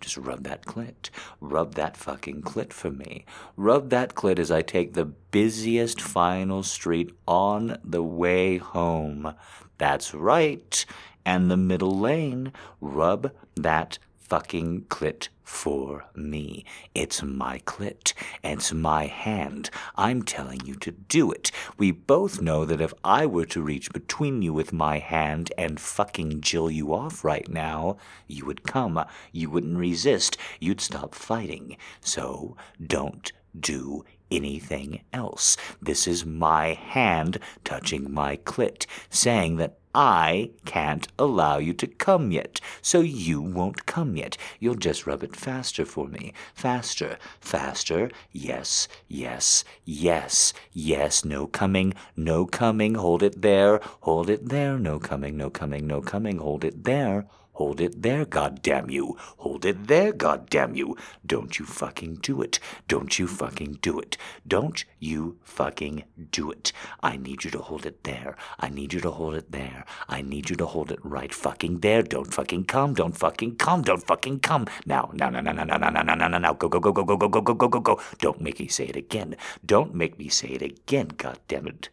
Just 0.00 0.16
rub 0.16 0.44
that 0.44 0.64
clit. 0.64 1.10
Rub 1.40 1.74
that 1.74 1.96
fucking 1.96 2.42
clit 2.42 2.72
for 2.72 2.90
me. 2.90 3.24
Rub 3.56 3.90
that 3.90 4.14
clit 4.14 4.38
as 4.38 4.50
I 4.50 4.62
take 4.62 4.94
the 4.94 5.04
busiest 5.04 6.00
final 6.00 6.62
street 6.62 7.12
on 7.26 7.78
the 7.84 8.02
way 8.02 8.58
home. 8.58 9.34
That's 9.78 10.14
right. 10.14 10.84
And 11.24 11.50
the 11.50 11.56
middle 11.56 11.98
lane. 11.98 12.52
Rub 12.80 13.32
that 13.56 13.98
fucking 14.16 14.82
clit 14.82 15.28
for 15.48 16.04
me. 16.14 16.62
It's 16.94 17.22
my 17.22 17.58
clit. 17.60 18.12
It's 18.44 18.72
my 18.72 19.06
hand. 19.06 19.70
I'm 19.96 20.22
telling 20.22 20.60
you 20.66 20.74
to 20.76 20.92
do 20.92 21.32
it. 21.32 21.50
We 21.78 21.90
both 21.90 22.42
know 22.42 22.66
that 22.66 22.82
if 22.82 22.92
I 23.02 23.24
were 23.24 23.46
to 23.46 23.62
reach 23.62 23.90
between 23.90 24.42
you 24.42 24.52
with 24.52 24.74
my 24.74 24.98
hand 24.98 25.50
and 25.56 25.80
fucking 25.80 26.42
jill 26.42 26.70
you 26.70 26.92
off 26.92 27.24
right 27.24 27.48
now, 27.48 27.96
you 28.26 28.44
would 28.44 28.62
come. 28.62 29.02
You 29.32 29.48
wouldn't 29.48 29.78
resist. 29.78 30.36
You'd 30.60 30.82
stop 30.82 31.14
fighting. 31.14 31.78
So 32.00 32.56
don't 32.86 33.32
do 33.58 34.04
anything 34.30 35.02
else. 35.12 35.56
This 35.80 36.06
is 36.06 36.24
my 36.24 36.74
hand 36.74 37.38
touching 37.64 38.12
my 38.12 38.36
clit, 38.36 38.86
saying 39.10 39.56
that 39.56 39.78
I 39.94 40.50
can't 40.64 41.08
allow 41.18 41.58
you 41.58 41.72
to 41.74 41.86
come 41.86 42.30
yet, 42.30 42.60
so 42.82 43.00
you 43.00 43.40
won't 43.40 43.86
come 43.86 44.16
yet. 44.16 44.36
You'll 44.60 44.74
just 44.74 45.06
rub 45.06 45.22
it 45.22 45.34
faster 45.34 45.84
for 45.84 46.06
me. 46.06 46.34
Faster, 46.54 47.18
faster. 47.40 48.10
Yes, 48.30 48.86
yes, 49.08 49.64
yes, 49.84 50.52
yes. 50.72 51.24
No 51.24 51.46
coming, 51.46 51.94
no 52.14 52.46
coming. 52.46 52.94
Hold 52.94 53.22
it 53.22 53.42
there, 53.42 53.80
hold 54.02 54.30
it 54.30 54.50
there. 54.50 54.78
No 54.78 54.98
coming, 55.00 55.36
no 55.36 55.50
coming, 55.50 55.86
no 55.86 56.00
coming. 56.00 56.38
Hold 56.38 56.64
it 56.64 56.84
there. 56.84 57.26
Hold 57.58 57.80
it 57.80 58.02
there, 58.02 58.24
goddamn 58.24 58.88
you. 58.88 59.16
Hold 59.38 59.64
it 59.64 59.88
there, 59.88 60.12
goddamn 60.12 60.76
you. 60.76 60.96
Don't 61.26 61.58
you 61.58 61.66
fucking 61.66 62.20
do 62.22 62.40
it. 62.40 62.60
Don't 62.86 63.18
you 63.18 63.26
fucking 63.26 63.78
do 63.82 63.98
it. 63.98 64.16
Don't 64.46 64.84
you 65.00 65.38
fucking 65.42 66.04
do 66.30 66.52
it. 66.52 66.72
I 67.02 67.16
need 67.16 67.42
you 67.42 67.50
to 67.50 67.58
hold 67.58 67.84
it 67.84 68.04
there. 68.04 68.36
I 68.60 68.68
need 68.68 68.92
you 68.92 69.00
to 69.00 69.10
hold 69.10 69.34
it 69.34 69.50
there. 69.50 69.84
I 70.08 70.22
need 70.22 70.50
you 70.50 70.56
to 70.56 70.66
hold 70.66 70.92
it 70.92 71.00
right 71.02 71.34
fucking 71.34 71.80
there. 71.80 72.02
Don't 72.04 72.32
fucking 72.32 72.66
come. 72.66 72.94
Don't 72.94 73.16
fucking 73.16 73.56
come. 73.56 73.82
Don't 73.82 74.06
fucking 74.06 74.38
come. 74.38 74.66
Now, 74.86 75.10
now, 75.14 75.28
now, 75.28 75.40
now, 75.40 75.52
now, 75.52 75.64
now, 75.64 75.78
now, 75.78 75.90
now, 75.90 76.14
now, 76.14 76.28
now, 76.28 76.38
now. 76.38 76.52
Go, 76.54 76.68
go, 76.68 76.78
go, 76.78 76.92
go, 76.92 77.02
go, 77.04 77.16
go, 77.16 77.28
go, 77.28 77.40
go, 77.42 77.54
go, 77.54 77.68
go, 77.68 77.80
go. 77.80 78.00
Don't 78.20 78.40
make 78.40 78.60
me 78.60 78.68
say 78.68 78.84
it 78.86 78.96
again. 78.96 79.36
Don't 79.66 79.94
make 79.96 80.16
me 80.16 80.28
say 80.28 80.50
it 80.50 80.62
again, 80.62 81.08
goddamn 81.08 81.66
it. 81.66 81.88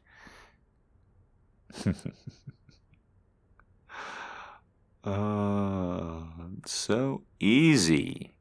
Uh, 5.05 6.21
so 6.65 7.21
easy. 7.39 8.33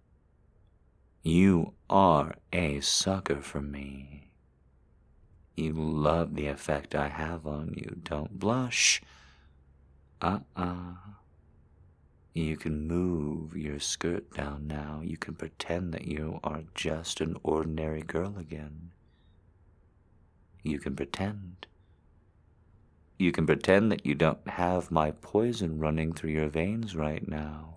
You 1.22 1.74
are 1.90 2.36
a 2.54 2.80
sucker 2.80 3.42
for 3.42 3.60
me. 3.60 4.30
You 5.56 5.74
love 5.74 6.34
the 6.34 6.46
effect 6.46 6.94
I 6.94 7.08
have 7.08 7.46
on 7.46 7.74
you. 7.76 7.96
Don't 8.02 8.38
blush. 8.38 9.02
Uh 10.22 10.40
uh. 10.56 10.94
You 12.32 12.56
can 12.56 12.88
move 12.88 13.54
your 13.54 13.78
skirt 13.78 14.32
down 14.32 14.66
now. 14.66 15.02
You 15.04 15.18
can 15.18 15.34
pretend 15.34 15.92
that 15.92 16.08
you 16.08 16.40
are 16.42 16.62
just 16.74 17.20
an 17.20 17.36
ordinary 17.42 18.02
girl 18.02 18.36
again. 18.38 18.90
You 20.62 20.78
can 20.80 20.96
pretend. 20.96 21.66
You 23.16 23.30
can 23.32 23.46
pretend 23.46 23.92
that 23.92 24.04
you 24.04 24.14
don't 24.14 24.48
have 24.48 24.90
my 24.90 25.12
poison 25.12 25.78
running 25.78 26.12
through 26.12 26.30
your 26.30 26.48
veins 26.48 26.96
right 26.96 27.26
now. 27.26 27.76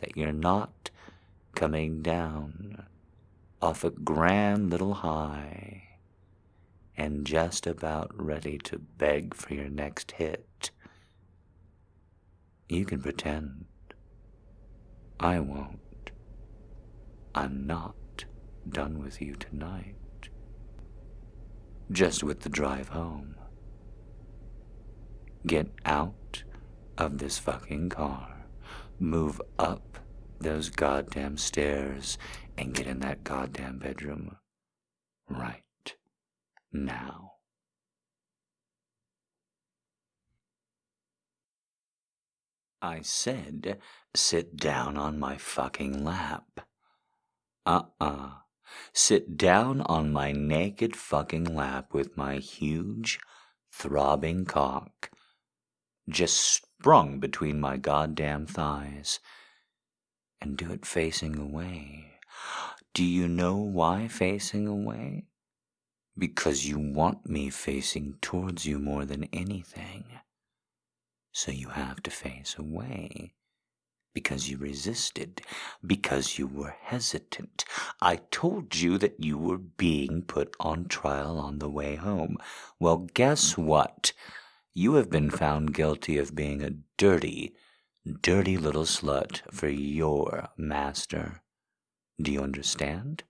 That 0.00 0.16
you're 0.16 0.32
not 0.32 0.90
coming 1.54 2.02
down 2.02 2.86
off 3.60 3.82
a 3.82 3.90
grand 3.90 4.70
little 4.70 4.94
high 4.94 5.82
and 6.96 7.26
just 7.26 7.66
about 7.66 8.10
ready 8.14 8.58
to 8.58 8.78
beg 8.78 9.34
for 9.34 9.54
your 9.54 9.68
next 9.68 10.12
hit. 10.12 10.70
You 12.68 12.84
can 12.84 13.00
pretend. 13.00 13.64
I 15.18 15.40
won't. 15.40 16.10
I'm 17.34 17.66
not 17.66 17.94
done 18.68 19.02
with 19.02 19.20
you 19.20 19.34
tonight. 19.34 19.94
Just 21.90 22.22
with 22.22 22.40
the 22.40 22.48
drive 22.48 22.90
home. 22.90 23.37
Get 25.46 25.68
out 25.84 26.42
of 26.96 27.18
this 27.18 27.38
fucking 27.38 27.90
car. 27.90 28.46
Move 28.98 29.40
up 29.58 29.98
those 30.40 30.68
goddamn 30.68 31.36
stairs 31.36 32.18
and 32.56 32.74
get 32.74 32.86
in 32.86 33.00
that 33.00 33.24
goddamn 33.24 33.78
bedroom 33.78 34.36
right 35.28 35.62
now. 36.72 37.32
I 42.80 43.00
said, 43.02 43.78
sit 44.14 44.56
down 44.56 44.96
on 44.96 45.18
my 45.18 45.36
fucking 45.36 46.04
lap. 46.04 46.60
Uh 47.66 47.82
uh-uh. 48.00 48.06
uh. 48.06 48.30
Sit 48.92 49.36
down 49.36 49.80
on 49.82 50.12
my 50.12 50.32
naked 50.32 50.94
fucking 50.94 51.44
lap 51.44 51.94
with 51.94 52.16
my 52.16 52.36
huge, 52.36 53.18
throbbing 53.72 54.44
cock 54.44 55.10
just 56.08 56.36
sprung 56.36 57.20
between 57.20 57.60
my 57.60 57.76
goddamn 57.76 58.46
thighs. 58.46 59.20
And 60.40 60.56
do 60.56 60.70
it 60.72 60.86
facing 60.86 61.38
away. 61.38 62.12
Do 62.94 63.04
you 63.04 63.28
know 63.28 63.56
why 63.56 64.08
facing 64.08 64.66
away? 64.66 65.26
Because 66.16 66.66
you 66.66 66.78
want 66.78 67.28
me 67.28 67.50
facing 67.50 68.16
towards 68.20 68.66
you 68.66 68.78
more 68.78 69.04
than 69.04 69.24
anything 69.32 70.04
so 71.38 71.52
you 71.52 71.68
have 71.68 72.02
to 72.02 72.10
face 72.10 72.56
away. 72.58 73.32
Because 74.12 74.48
you 74.48 74.56
resisted, 74.58 75.42
because 75.86 76.36
you 76.36 76.48
were 76.48 76.74
hesitant. 76.82 77.64
I 78.00 78.16
told 78.32 78.74
you 78.74 78.98
that 78.98 79.22
you 79.22 79.38
were 79.38 79.58
being 79.58 80.22
put 80.22 80.56
on 80.58 80.86
trial 80.86 81.38
on 81.38 81.60
the 81.60 81.70
way 81.70 81.94
home. 81.94 82.38
Well, 82.80 83.06
guess 83.14 83.56
what? 83.56 84.12
You 84.80 84.94
have 84.94 85.10
been 85.10 85.28
found 85.28 85.74
guilty 85.74 86.18
of 86.18 86.36
being 86.36 86.62
a 86.62 86.76
dirty, 86.98 87.52
dirty 88.22 88.56
little 88.56 88.84
slut 88.84 89.40
for 89.52 89.66
your 89.66 90.50
master. 90.56 91.42
Do 92.22 92.30
you 92.30 92.42
understand? 92.42 93.24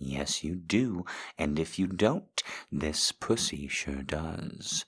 Yes, 0.00 0.42
you 0.42 0.56
do, 0.56 1.04
and 1.38 1.60
if 1.60 1.78
you 1.78 1.86
don't, 1.86 2.42
this 2.72 3.12
pussy 3.12 3.68
sure 3.68 4.02
does. 4.02 4.84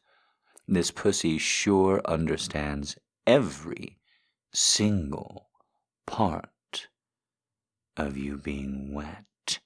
This 0.67 0.91
pussy 0.91 1.39
sure 1.39 2.03
understands 2.05 2.97
every 3.25 4.01
single 4.53 5.51
part 6.05 6.89
of 7.97 8.17
you 8.17 8.39
being 8.39 8.93
wet, 8.93 9.61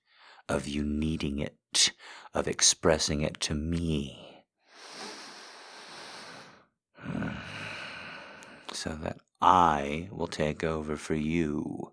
of 0.51 0.69
you 0.69 0.85
needing 0.85 1.38
it, 1.38 1.92
of 2.35 2.47
expressing 2.47 3.23
it 3.23 3.40
to 3.40 3.55
me. 3.55 4.26
So 8.77 8.91
that 9.03 9.17
I 9.41 10.09
will 10.12 10.27
take 10.27 10.62
over 10.62 10.97
for 10.97 11.15
you 11.15 11.93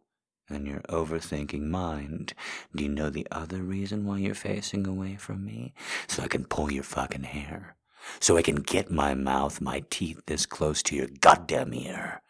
and 0.49 0.67
your 0.67 0.81
overthinking 0.81 1.61
mind. 1.61 2.33
Do 2.75 2.83
you 2.83 2.89
know 2.89 3.09
the 3.09 3.27
other 3.31 3.63
reason 3.63 4.05
why 4.05 4.17
you're 4.17 4.35
facing 4.35 4.85
away 4.85 5.15
from 5.15 5.45
me? 5.45 5.73
So 6.07 6.23
I 6.23 6.27
can 6.27 6.43
pull 6.43 6.71
your 6.71 6.83
fucking 6.83 7.23
hair 7.23 7.77
so 8.19 8.35
I 8.35 8.41
can 8.41 8.57
get 8.57 8.91
my 8.91 9.13
mouth, 9.13 9.61
my 9.61 9.83
teeth 9.89 10.21
this 10.25 10.45
close 10.45 10.83
to 10.83 10.95
your 10.95 11.07
goddamn 11.21 11.73
ear 11.73 12.21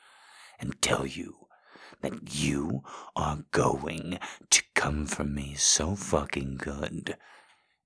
and 0.60 0.80
tell 0.82 1.06
you 1.06 1.48
that 2.02 2.36
you 2.36 2.84
are 3.16 3.44
going 3.52 4.20
to 4.50 4.64
come 4.76 5.06
for 5.06 5.24
me 5.24 5.56
so 5.56 5.96
fucking 5.96 6.58
good. 6.58 7.18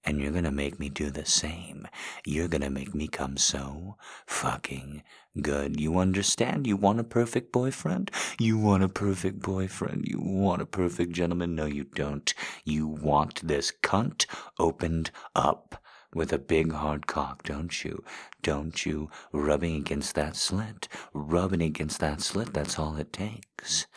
And 0.04 0.22
you're 0.22 0.32
gonna 0.32 0.52
make 0.52 0.80
me 0.80 0.90
do 0.90 1.10
the 1.10 1.26
same. 1.26 1.88
You're 2.26 2.48
gonna 2.48 2.70
make 2.70 2.96
me 2.96 3.08
come 3.08 3.38
so 3.38 3.98
fucking 4.26 5.04
good. 5.42 5.80
You 5.80 5.98
understand? 5.98 6.66
You 6.66 6.78
want 6.78 7.00
a 7.00 7.04
perfect 7.04 7.52
boyfriend? 7.52 8.12
You 8.40 8.58
want 8.58 8.84
a 8.84 8.90
perfect 8.90 9.42
boyfriend? 9.42 10.06
You 10.08 10.20
want 10.20 10.62
a 10.62 10.66
perfect 10.66 11.12
gentleman? 11.12 11.56
No, 11.56 11.66
you 11.66 11.84
don't. 11.84 12.34
You 12.64 12.88
want 12.88 13.48
this 13.48 13.72
cunt 13.84 14.26
opened 14.60 15.12
up 15.36 15.84
with 16.14 16.32
a 16.34 16.40
big 16.40 16.72
hard 16.72 17.06
cock, 17.06 17.44
don't 17.44 17.84
you? 17.84 18.04
Don't 18.42 18.86
you? 18.86 19.10
Rubbing 19.32 19.76
against 19.76 20.16
that 20.16 20.36
slit. 20.36 20.88
Rubbing 21.14 21.62
against 21.62 22.00
that 22.00 22.22
slit, 22.22 22.54
that's 22.54 22.80
all 22.80 22.96
it 22.98 23.12
takes. 23.14 23.88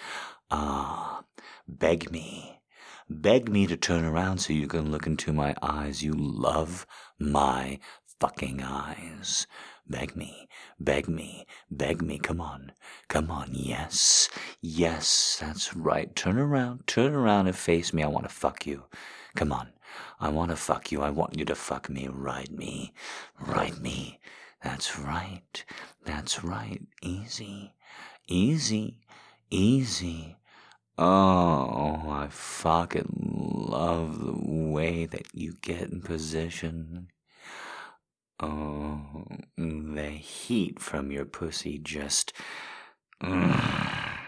Ah, 0.51 1.25
beg 1.69 2.11
me. 2.11 2.60
Beg 3.13 3.49
me 3.49 3.67
to 3.67 3.77
turn 3.77 4.05
around 4.05 4.39
so 4.39 4.53
you 4.53 4.69
can 4.69 4.93
look 4.93 5.05
into 5.05 5.33
my 5.33 5.57
eyes. 5.61 6.01
You 6.01 6.13
love 6.13 6.87
my 7.19 7.81
fucking 8.21 8.63
eyes. 8.63 9.49
Beg 9.85 10.15
me, 10.15 10.47
beg 10.79 11.09
me, 11.09 11.45
beg 11.69 12.03
me. 12.03 12.21
Come 12.21 12.41
on, 12.41 12.71
come 13.09 13.29
on. 13.29 13.51
Yes, 13.53 14.29
yes, 14.61 15.39
that's 15.41 15.75
right. 15.75 16.15
Turn 16.15 16.39
around, 16.39 16.87
turn 16.87 17.13
around 17.13 17.49
and 17.49 17.57
face 17.57 17.93
me. 17.93 18.05
I 18.05 18.07
want 18.07 18.29
to 18.29 18.35
fuck 18.35 18.65
you. 18.65 18.85
Come 19.35 19.51
on. 19.53 19.71
I 20.21 20.29
want 20.29 20.53
to 20.53 20.57
fuck 20.57 20.93
you. 20.93 21.03
I 21.03 21.11
want 21.11 21.37
you 21.37 21.45
to 21.47 21.57
fuck 21.57 21.91
me. 21.91 22.07
Ride 22.09 22.53
me. 22.53 22.93
Ride 23.41 23.81
me. 23.81 24.21
That's 24.63 24.99
right. 24.99 25.65
That's 26.05 26.45
right. 26.45 26.81
Easy. 27.03 27.75
Easy. 28.29 28.99
Easy. 29.51 30.37
Oh, 31.03 32.11
I 32.11 32.29
fucking 32.31 33.15
love 33.71 34.23
the 34.23 34.35
way 34.35 35.07
that 35.07 35.29
you 35.33 35.55
get 35.63 35.91
in 35.91 36.03
position. 36.03 37.09
Oh, 38.39 39.25
the 39.57 40.11
heat 40.11 40.79
from 40.79 41.11
your 41.11 41.25
pussy 41.25 41.79
just. 41.79 42.35
Mm, 43.23 44.19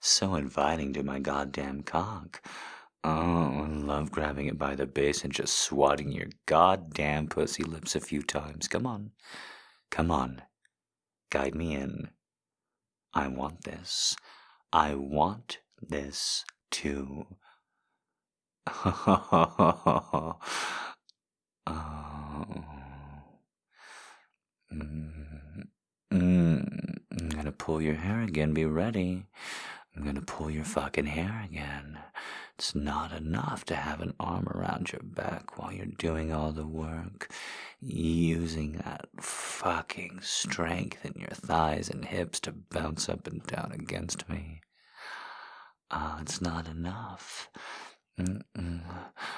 so 0.00 0.36
inviting 0.36 0.94
to 0.94 1.02
my 1.02 1.18
goddamn 1.18 1.82
cock. 1.82 2.40
Oh, 3.04 3.10
I 3.10 3.68
love 3.68 4.10
grabbing 4.10 4.46
it 4.46 4.56
by 4.56 4.74
the 4.74 4.86
base 4.86 5.22
and 5.22 5.34
just 5.34 5.58
swatting 5.58 6.12
your 6.12 6.28
goddamn 6.46 7.26
pussy 7.28 7.62
lips 7.62 7.94
a 7.94 8.00
few 8.00 8.22
times. 8.22 8.68
Come 8.68 8.86
on. 8.86 9.10
Come 9.90 10.10
on. 10.10 10.40
Guide 11.28 11.54
me 11.54 11.74
in. 11.74 12.08
I 13.12 13.28
want 13.28 13.64
this. 13.64 14.16
I 14.72 14.94
want 14.94 15.58
this 15.88 16.44
too. 16.70 17.26
Mm, 18.68 20.34
mm, 26.12 26.98
I'm 27.12 27.28
gonna 27.28 27.52
pull 27.52 27.80
your 27.80 27.94
hair 27.94 28.22
again. 28.22 28.52
Be 28.52 28.64
ready. 28.64 29.26
I'm 29.96 30.04
gonna 30.04 30.20
pull 30.22 30.50
your 30.50 30.64
fucking 30.64 31.06
hair 31.06 31.42
again. 31.48 31.98
It's 32.58 32.74
not 32.74 33.12
enough 33.12 33.64
to 33.66 33.74
have 33.76 34.00
an 34.00 34.14
arm 34.18 34.48
around 34.48 34.90
your 34.92 35.02
back 35.02 35.58
while 35.58 35.72
you're 35.72 35.86
doing 35.86 36.32
all 36.32 36.52
the 36.52 36.66
work, 36.66 37.30
using 37.80 38.72
that 38.84 39.06
fucking 39.20 40.20
strength 40.22 41.04
in 41.04 41.20
your 41.20 41.30
thighs 41.30 41.90
and 41.90 42.04
hips 42.04 42.40
to 42.40 42.52
bounce 42.52 43.08
up 43.08 43.26
and 43.26 43.42
down 43.44 43.72
against 43.72 44.28
me. 44.28 44.62
Ah, 45.90 46.18
uh, 46.18 46.20
it's 46.22 46.40
not 46.40 46.66
enough. 46.68 47.48
Mm-mm. 48.18 48.80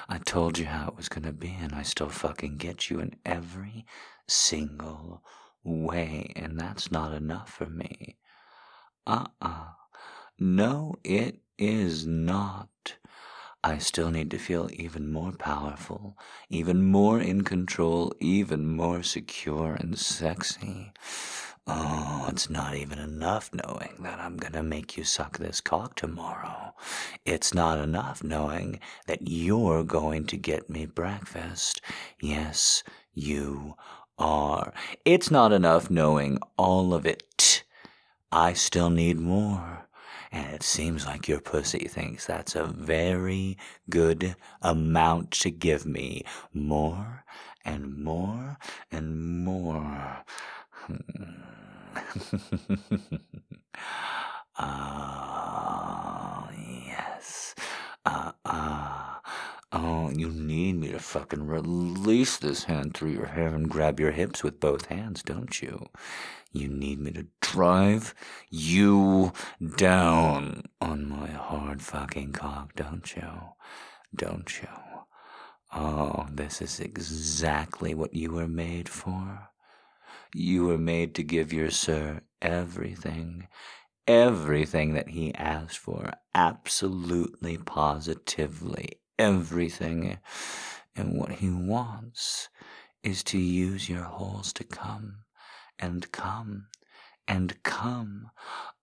I 0.07 0.17
told 0.19 0.57
you 0.57 0.65
how 0.65 0.87
it 0.89 0.97
was 0.97 1.09
gonna 1.09 1.33
be, 1.33 1.55
and 1.59 1.73
I 1.73 1.83
still 1.83 2.09
fucking 2.09 2.57
get 2.57 2.89
you 2.89 2.99
in 2.99 3.15
every 3.25 3.85
single 4.27 5.23
way, 5.63 6.31
and 6.35 6.59
that's 6.59 6.91
not 6.91 7.13
enough 7.13 7.51
for 7.51 7.67
me. 7.67 8.17
Uh 9.05 9.25
uh-uh. 9.41 9.47
uh 9.49 9.65
no, 10.39 10.95
it 11.03 11.41
is 11.57 12.07
not. 12.07 12.95
I 13.63 13.77
still 13.77 14.09
need 14.09 14.31
to 14.31 14.37
feel 14.39 14.69
even 14.71 15.11
more 15.11 15.33
powerful, 15.33 16.17
even 16.49 16.81
more 16.83 17.19
in 17.19 17.43
control, 17.43 18.13
even 18.21 18.65
more 18.65 19.03
secure 19.03 19.73
and 19.73 19.99
sexy. 19.99 20.93
Oh, 21.71 22.25
it's 22.29 22.49
not 22.49 22.75
even 22.75 22.97
enough 22.97 23.51
knowing 23.53 23.97
that 23.99 24.19
I'm 24.19 24.37
gonna 24.37 24.63
make 24.63 24.97
you 24.97 25.03
suck 25.03 25.37
this 25.37 25.61
cock 25.61 25.93
tomorrow. 25.95 26.73
It's 27.25 27.53
not 27.53 27.77
enough 27.77 28.23
knowing 28.23 28.79
that 29.05 29.27
you're 29.27 29.83
going 29.83 30.25
to 30.27 30.37
get 30.37 30.67
me 30.67 30.87
breakfast. 30.87 31.79
Yes, 32.19 32.83
you 33.13 33.75
are. 34.17 34.73
It's 35.05 35.29
not 35.29 35.51
enough 35.53 35.91
knowing 35.91 36.39
all 36.57 36.91
of 36.93 37.05
it. 37.05 37.63
I 38.31 38.53
still 38.53 38.89
need 38.89 39.19
more. 39.19 39.87
And 40.31 40.51
it 40.53 40.63
seems 40.63 41.05
like 41.05 41.27
your 41.27 41.39
pussy 41.39 41.87
thinks 41.87 42.25
that's 42.25 42.55
a 42.55 42.65
very 42.65 43.57
good 43.91 44.35
amount 44.63 45.31
to 45.41 45.51
give 45.51 45.85
me. 45.85 46.23
More 46.51 47.25
and 47.63 47.95
more 47.95 48.57
and 48.91 49.43
more. 49.43 50.23
Hmm. 50.71 51.58
Ah, 54.57 56.49
yes. 56.87 57.55
Ah, 58.05 58.33
ah. 58.45 59.21
Oh, 59.71 60.09
you 60.09 60.29
need 60.29 60.77
me 60.79 60.91
to 60.91 60.99
fucking 60.99 61.45
release 61.45 62.37
this 62.37 62.63
hand 62.65 62.93
through 62.95 63.11
your 63.11 63.27
hair 63.27 63.53
and 63.53 63.69
grab 63.69 63.99
your 63.99 64.11
hips 64.11 64.43
with 64.43 64.59
both 64.59 64.87
hands, 64.87 65.21
don't 65.23 65.61
you? 65.61 65.87
You 66.51 66.67
need 66.67 66.99
me 66.99 67.11
to 67.11 67.27
drive 67.41 68.15
you 68.49 69.31
down 69.77 70.63
on 70.81 71.07
my 71.07 71.27
hard 71.27 71.81
fucking 71.83 72.33
cock, 72.33 72.73
don't 72.75 73.15
you? 73.15 73.29
Don't 74.15 74.61
you? 74.61 74.67
Oh, 75.71 76.25
this 76.31 76.61
is 76.61 76.79
exactly 76.79 77.93
what 77.93 78.13
you 78.15 78.31
were 78.31 78.47
made 78.47 78.89
for. 78.89 79.48
You 80.33 80.65
were 80.67 80.77
made 80.77 81.15
to 81.15 81.23
give 81.23 81.51
your 81.51 81.71
sir 81.71 82.21
everything, 82.41 83.47
everything 84.07 84.93
that 84.93 85.09
he 85.09 85.33
asked 85.33 85.79
for, 85.79 86.11
absolutely, 86.35 87.57
positively, 87.57 88.99
everything. 89.17 90.19
And 90.95 91.17
what 91.17 91.31
he 91.31 91.49
wants 91.49 92.49
is 93.03 93.23
to 93.25 93.39
use 93.39 93.89
your 93.89 94.03
holes 94.03 94.53
to 94.53 94.63
come 94.63 95.23
and 95.79 96.11
come 96.11 96.67
and 97.27 97.61
come. 97.63 98.31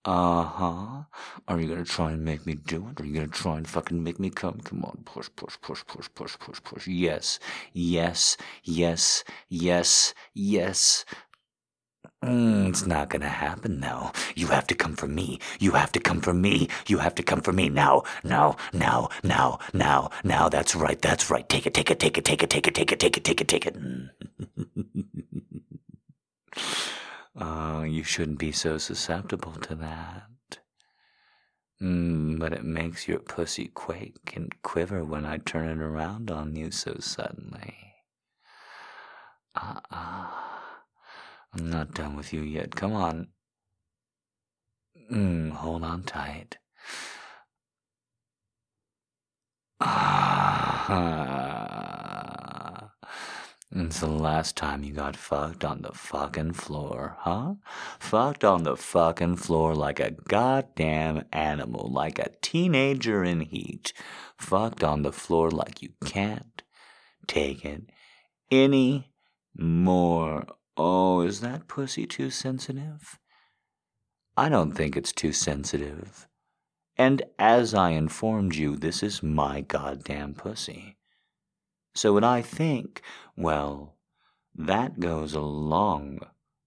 Uh 0.04 0.44
huh. 0.44 1.02
Are 1.48 1.60
you 1.60 1.68
gonna 1.68 1.84
try 1.84 2.12
and 2.12 2.24
make 2.24 2.46
me 2.46 2.54
do 2.54 2.88
it? 2.88 3.00
Are 3.00 3.04
you 3.04 3.14
gonna 3.14 3.26
try 3.26 3.56
and 3.56 3.68
fucking 3.68 4.02
make 4.02 4.20
me 4.20 4.30
come? 4.30 4.60
Come 4.60 4.84
on, 4.84 5.02
push, 5.04 5.28
push, 5.34 5.56
push, 5.60 5.84
push, 5.86 6.08
push, 6.14 6.38
push, 6.38 6.62
push. 6.62 6.86
Yes, 6.86 7.40
yes, 7.72 8.36
yes, 8.62 9.24
yes, 9.48 10.14
yes. 10.32 11.04
Mm, 12.24 12.68
it's 12.68 12.86
not 12.86 13.10
gonna 13.10 13.28
happen 13.28 13.80
now. 13.80 14.12
You 14.34 14.48
have 14.48 14.66
to 14.68 14.74
come 14.74 14.96
for 14.96 15.06
me. 15.06 15.40
You 15.60 15.72
have 15.72 15.92
to 15.92 16.00
come 16.00 16.20
for 16.20 16.34
me. 16.34 16.68
You 16.86 16.98
have 16.98 17.14
to 17.16 17.22
come 17.22 17.40
for 17.40 17.52
me 17.52 17.68
now, 17.68 18.02
now, 18.24 18.56
now, 18.72 19.08
now, 19.22 19.58
now, 19.72 20.10
now. 20.24 20.48
That's 20.48 20.74
right. 20.74 21.00
That's 21.00 21.30
right. 21.30 21.48
Take 21.48 21.66
it, 21.66 21.74
take 21.74 21.90
it, 21.90 21.98
take 22.00 22.18
it, 22.18 22.24
take 22.24 22.42
it, 22.42 22.50
take 22.50 22.66
it, 22.66 22.74
take 22.74 22.92
it, 22.92 23.00
take 23.00 23.16
it, 23.16 23.24
take 23.24 23.40
it, 23.40 23.48
take 23.48 23.66
it. 23.66 23.76
Uh, 27.38 27.82
you 27.88 28.02
shouldn't 28.02 28.38
be 28.38 28.52
so 28.52 28.78
susceptible 28.78 29.52
to 29.52 29.74
that. 29.76 30.24
Mm, 31.82 32.38
but 32.38 32.52
it 32.54 32.64
makes 32.64 33.06
your 33.06 33.18
pussy 33.18 33.68
quake 33.68 34.32
and 34.34 34.54
quiver 34.62 35.04
when 35.04 35.26
I 35.26 35.38
turn 35.38 35.68
it 35.68 35.82
around 35.82 36.30
on 36.30 36.56
you 36.56 36.70
so 36.70 36.96
suddenly. 37.00 37.94
Uh 39.54 39.80
uh. 39.90 40.55
I'm 41.58 41.70
not 41.70 41.94
done 41.94 42.16
with 42.16 42.34
you 42.34 42.42
yet. 42.42 42.74
Come 42.74 42.92
on. 42.92 43.28
Mm, 45.10 45.52
hold 45.52 45.84
on 45.84 46.02
tight. 46.02 46.58
Ah. 49.80 51.26
It's 53.74 54.00
the 54.00 54.06
last 54.06 54.56
time 54.56 54.84
you 54.84 54.92
got 54.92 55.16
fucked 55.16 55.64
on 55.64 55.82
the 55.82 55.92
fucking 55.92 56.52
floor, 56.52 57.16
huh? 57.20 57.56
Fucked 57.98 58.42
on 58.44 58.62
the 58.62 58.76
fucking 58.76 59.36
floor 59.36 59.74
like 59.74 60.00
a 60.00 60.12
goddamn 60.12 61.24
animal, 61.32 61.90
like 61.92 62.18
a 62.18 62.30
teenager 62.40 63.22
in 63.22 63.40
heat. 63.40 63.92
Fucked 64.38 64.82
on 64.82 65.02
the 65.02 65.12
floor 65.12 65.50
like 65.50 65.82
you 65.82 65.90
can't 66.04 66.62
take 67.26 67.64
it 67.66 67.90
any 68.50 69.12
more. 69.54 70.46
Oh, 70.76 71.20
is 71.22 71.40
that 71.40 71.68
pussy 71.68 72.06
too 72.06 72.30
sensitive? 72.30 73.18
I 74.36 74.48
don't 74.50 74.72
think 74.72 74.96
it's 74.96 75.12
too 75.12 75.32
sensitive. 75.32 76.28
And 76.98 77.22
as 77.38 77.74
I 77.74 77.90
informed 77.90 78.54
you, 78.54 78.76
this 78.76 79.02
is 79.02 79.22
my 79.22 79.62
goddamn 79.62 80.34
pussy. 80.34 80.96
So 81.94 82.12
when 82.12 82.24
I 82.24 82.42
think, 82.42 83.00
well, 83.36 83.96
that 84.54 85.00
goes 85.00 85.34
a 85.34 85.40
long, 85.40 86.18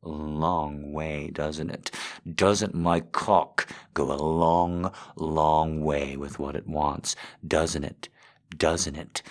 long 0.02 0.92
way, 0.92 1.30
doesn't 1.32 1.70
it? 1.70 1.92
Doesn't 2.36 2.74
my 2.74 3.02
cock 3.02 3.68
go 3.94 4.12
a 4.12 4.18
long, 4.18 4.92
long 5.16 5.84
way 5.84 6.18
with 6.18 6.40
what 6.40 6.56
it 6.56 6.68
wants? 6.68 7.16
Doesn't 7.48 7.84
it? 7.84 8.10
Doesn't 8.58 8.96
it? 8.96 9.22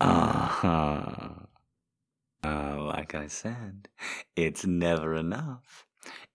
Uh-huh. 0.00 1.43
Uh, 2.44 2.76
like 2.78 3.14
I 3.14 3.26
said, 3.26 3.88
it's 4.36 4.66
never 4.66 5.14
enough. 5.14 5.86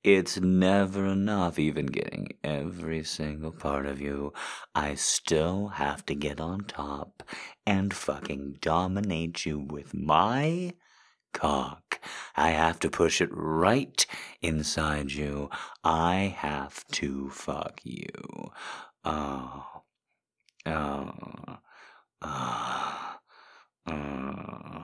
It's 0.04 0.40
never 0.40 1.06
enough 1.06 1.60
even 1.60 1.86
getting 1.86 2.30
every 2.44 3.04
single 3.04 3.52
part 3.52 3.86
of 3.86 4.02
you. 4.02 4.34
I 4.74 4.96
still 4.96 5.68
have 5.68 6.04
to 6.08 6.16
get 6.16 6.40
on 6.40 6.62
top 6.64 7.22
and 7.66 7.94
fucking 7.94 8.58
dominate 8.62 9.46
you 9.46 9.60
with 9.60 9.94
my 9.94 10.74
cock. 11.34 12.00
I 12.36 12.52
have 12.52 12.80
to 12.80 12.90
push 12.90 13.22
it 13.22 13.30
right 13.32 14.04
inside 14.42 15.12
you. 15.12 15.50
I 15.84 16.36
have 16.38 16.88
to 16.94 17.30
fuck 17.30 17.82
you. 17.84 18.52
Oh. 19.04 19.66
Oh. 20.66 21.58
Oh. 22.22 23.16
Uh, 23.86 24.84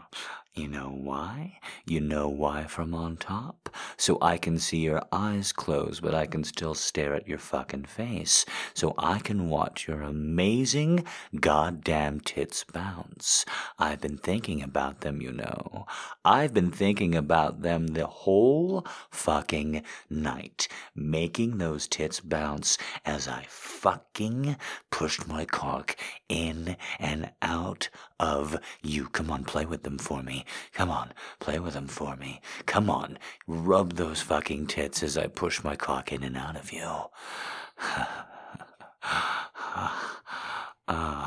you 0.56 0.70
know 0.70 0.88
why? 0.90 1.60
You 1.86 2.00
know 2.00 2.30
why 2.30 2.64
from 2.64 2.94
on 2.94 3.18
top? 3.18 3.70
So 3.98 4.18
I 4.22 4.38
can 4.38 4.58
see 4.58 4.78
your 4.78 5.04
eyes 5.12 5.52
close, 5.52 6.00
but 6.00 6.16
I 6.16 6.28
can 6.28 6.46
still 6.46 6.74
stare 6.74 7.14
at 7.14 7.28
your 7.28 7.38
fucking 7.38 7.84
face. 7.84 8.46
So 8.74 8.96
I 8.98 9.20
can 9.20 9.50
watch 9.50 9.86
your 9.86 10.02
amazing 10.02 11.06
goddamn 11.42 12.22
tits 12.22 12.64
bounce. 12.64 13.44
I've 13.78 14.00
been 14.00 14.18
thinking 14.18 14.64
about 14.64 15.02
them, 15.02 15.22
you 15.22 15.34
know. 15.34 15.86
I've 16.24 16.54
been 16.54 16.72
thinking 16.72 17.16
about 17.16 17.62
them 17.62 17.88
the 17.88 18.08
whole 18.08 18.88
fucking 19.12 19.84
night, 20.10 20.70
making 20.96 21.58
those 21.58 21.86
tits 21.86 22.22
bounce 22.22 22.78
as 23.04 23.28
I 23.28 23.46
fucking 23.50 24.56
pushed 24.90 25.28
my 25.28 25.44
cock 25.44 25.98
in 26.30 26.78
and 26.98 27.32
out 27.42 27.90
of 28.20 28.58
you. 28.82 29.08
Come 29.10 29.32
on, 29.32 29.44
play 29.44 29.66
with 29.66 29.84
them 29.84 29.98
for 29.98 30.24
me. 30.24 30.46
Come 30.74 30.90
on, 30.90 31.14
play 31.40 31.60
with 31.60 31.74
them 31.74 31.88
for 31.88 32.16
me. 32.16 32.42
Come 32.66 32.90
on, 32.90 33.18
rub 33.48 33.94
those 33.94 34.22
fucking 34.22 34.68
tits 34.68 35.04
as 35.04 35.18
I 35.18 35.28
push 35.28 35.64
my 35.64 35.76
cock 35.76 36.12
in 36.12 36.24
and 36.24 36.38
out 36.38 36.56
of 36.56 36.72
you. 36.72 36.90
I 40.88 41.26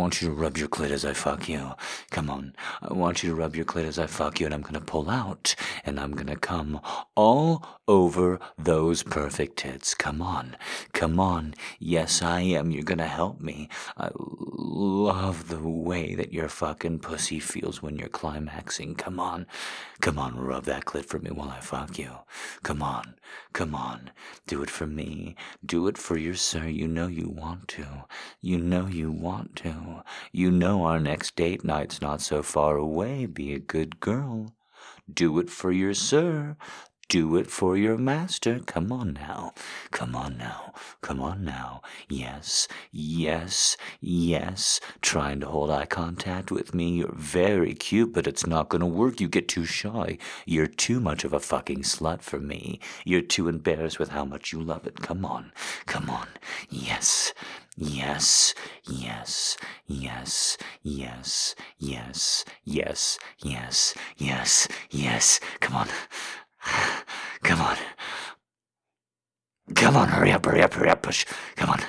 want 0.00 0.22
you 0.22 0.28
to 0.28 0.34
rub 0.34 0.56
your 0.56 0.68
clit 0.68 0.90
as 0.90 1.04
I 1.04 1.12
fuck 1.12 1.46
you. 1.46 1.74
Come 2.10 2.30
on. 2.30 2.54
I 2.80 2.94
want 2.94 3.22
you 3.22 3.30
to 3.30 3.36
rub 3.36 3.54
your 3.54 3.66
clit 3.66 3.84
as 3.84 3.98
I 3.98 4.06
fuck 4.06 4.40
you, 4.40 4.46
and 4.46 4.54
I'm 4.54 4.62
gonna 4.62 4.80
pull 4.80 5.10
out, 5.10 5.54
and 5.84 6.00
I'm 6.00 6.12
gonna 6.12 6.36
come 6.36 6.80
all 7.14 7.66
over 7.86 8.40
those 8.56 9.02
perfect 9.02 9.58
tits. 9.58 9.94
Come 9.94 10.22
on. 10.22 10.56
Come 10.94 11.20
on. 11.20 11.54
Yes, 11.78 12.22
I 12.22 12.40
am. 12.40 12.70
You're 12.70 12.82
gonna 12.82 13.06
help 13.06 13.40
me. 13.40 13.68
I 13.98 14.08
love 14.16 15.48
the 15.48 15.62
way 15.62 16.14
that 16.14 16.32
your 16.32 16.48
fucking 16.48 17.00
pussy 17.00 17.38
feels 17.38 17.82
when 17.82 17.96
you're 17.96 18.08
climaxing. 18.08 18.94
Come 18.94 19.20
on. 19.20 19.46
Come 20.00 20.18
on, 20.18 20.34
rub 20.38 20.64
that 20.64 20.86
clit 20.86 21.04
for 21.04 21.18
me 21.18 21.30
while 21.30 21.50
I 21.50 21.60
fuck 21.60 21.98
you. 21.98 22.10
Come 22.62 22.82
on. 22.82 23.16
Come 23.52 23.74
on. 23.74 24.12
Do 24.46 24.62
it 24.62 24.70
for 24.70 24.86
me. 24.86 25.36
Do 25.64 25.88
it 25.88 25.98
for 25.98 26.16
your 26.16 26.36
sir. 26.36 26.66
You 26.66 26.88
know 26.88 27.06
you 27.06 27.28
want 27.28 27.68
to. 27.68 27.86
You 28.40 28.58
know 28.58 28.86
you 28.86 29.12
want 29.12 29.56
to. 29.56 29.89
You 30.32 30.50
know 30.50 30.84
our 30.84 31.00
next 31.00 31.36
date 31.36 31.64
night's 31.64 32.00
not 32.00 32.20
so 32.20 32.42
far 32.42 32.76
away. 32.76 33.26
Be 33.26 33.54
a 33.54 33.58
good 33.58 34.00
girl. 34.00 34.54
Do 35.12 35.38
it 35.38 35.50
for 35.50 35.72
your 35.72 35.94
sir. 35.94 36.56
Do 37.10 37.34
it 37.34 37.50
for 37.50 37.76
your 37.76 37.98
master. 37.98 38.60
Come 38.60 38.92
on 38.92 39.14
now. 39.14 39.52
Come 39.90 40.14
on 40.14 40.38
now. 40.38 40.72
Come 41.00 41.20
on 41.20 41.44
now. 41.44 41.82
Yes, 42.08 42.68
yes, 42.92 43.76
yes. 44.00 44.78
Trying 45.02 45.40
to 45.40 45.48
hold 45.48 45.72
eye 45.72 45.86
contact 45.86 46.52
with 46.52 46.72
me. 46.72 46.98
You're 46.98 47.12
very 47.12 47.74
cute, 47.74 48.12
but 48.12 48.28
it's 48.28 48.46
not 48.46 48.68
gonna 48.68 48.86
work. 48.86 49.20
You 49.20 49.26
get 49.28 49.48
too 49.48 49.64
shy. 49.64 50.18
You're 50.46 50.68
too 50.68 51.00
much 51.00 51.24
of 51.24 51.32
a 51.32 51.40
fucking 51.40 51.82
slut 51.82 52.22
for 52.22 52.38
me. 52.38 52.78
You're 53.04 53.22
too 53.22 53.48
embarrassed 53.48 53.98
with 53.98 54.10
how 54.10 54.24
much 54.24 54.52
you 54.52 54.62
love 54.62 54.86
it. 54.86 55.02
Come 55.02 55.24
on. 55.24 55.50
Come 55.86 56.08
on. 56.08 56.28
Yes. 56.68 57.34
Yes, 57.80 58.54
yes, 58.84 59.56
yes, 59.86 60.58
yes, 60.82 61.56
yes, 61.78 62.44
yes, 62.60 63.18
yes, 63.42 63.94
yes, 64.18 64.68
yes. 64.90 65.40
Come 65.60 65.76
on. 65.76 65.88
Come 67.44 67.62
on. 67.62 67.78
Come 69.74 69.96
on, 69.96 70.08
hurry 70.08 70.32
up, 70.32 70.44
hurry 70.46 70.62
up, 70.62 70.74
hurry 70.74 70.90
up, 70.90 71.02
push. 71.02 71.26
Come 71.56 71.70
on, 71.70 71.80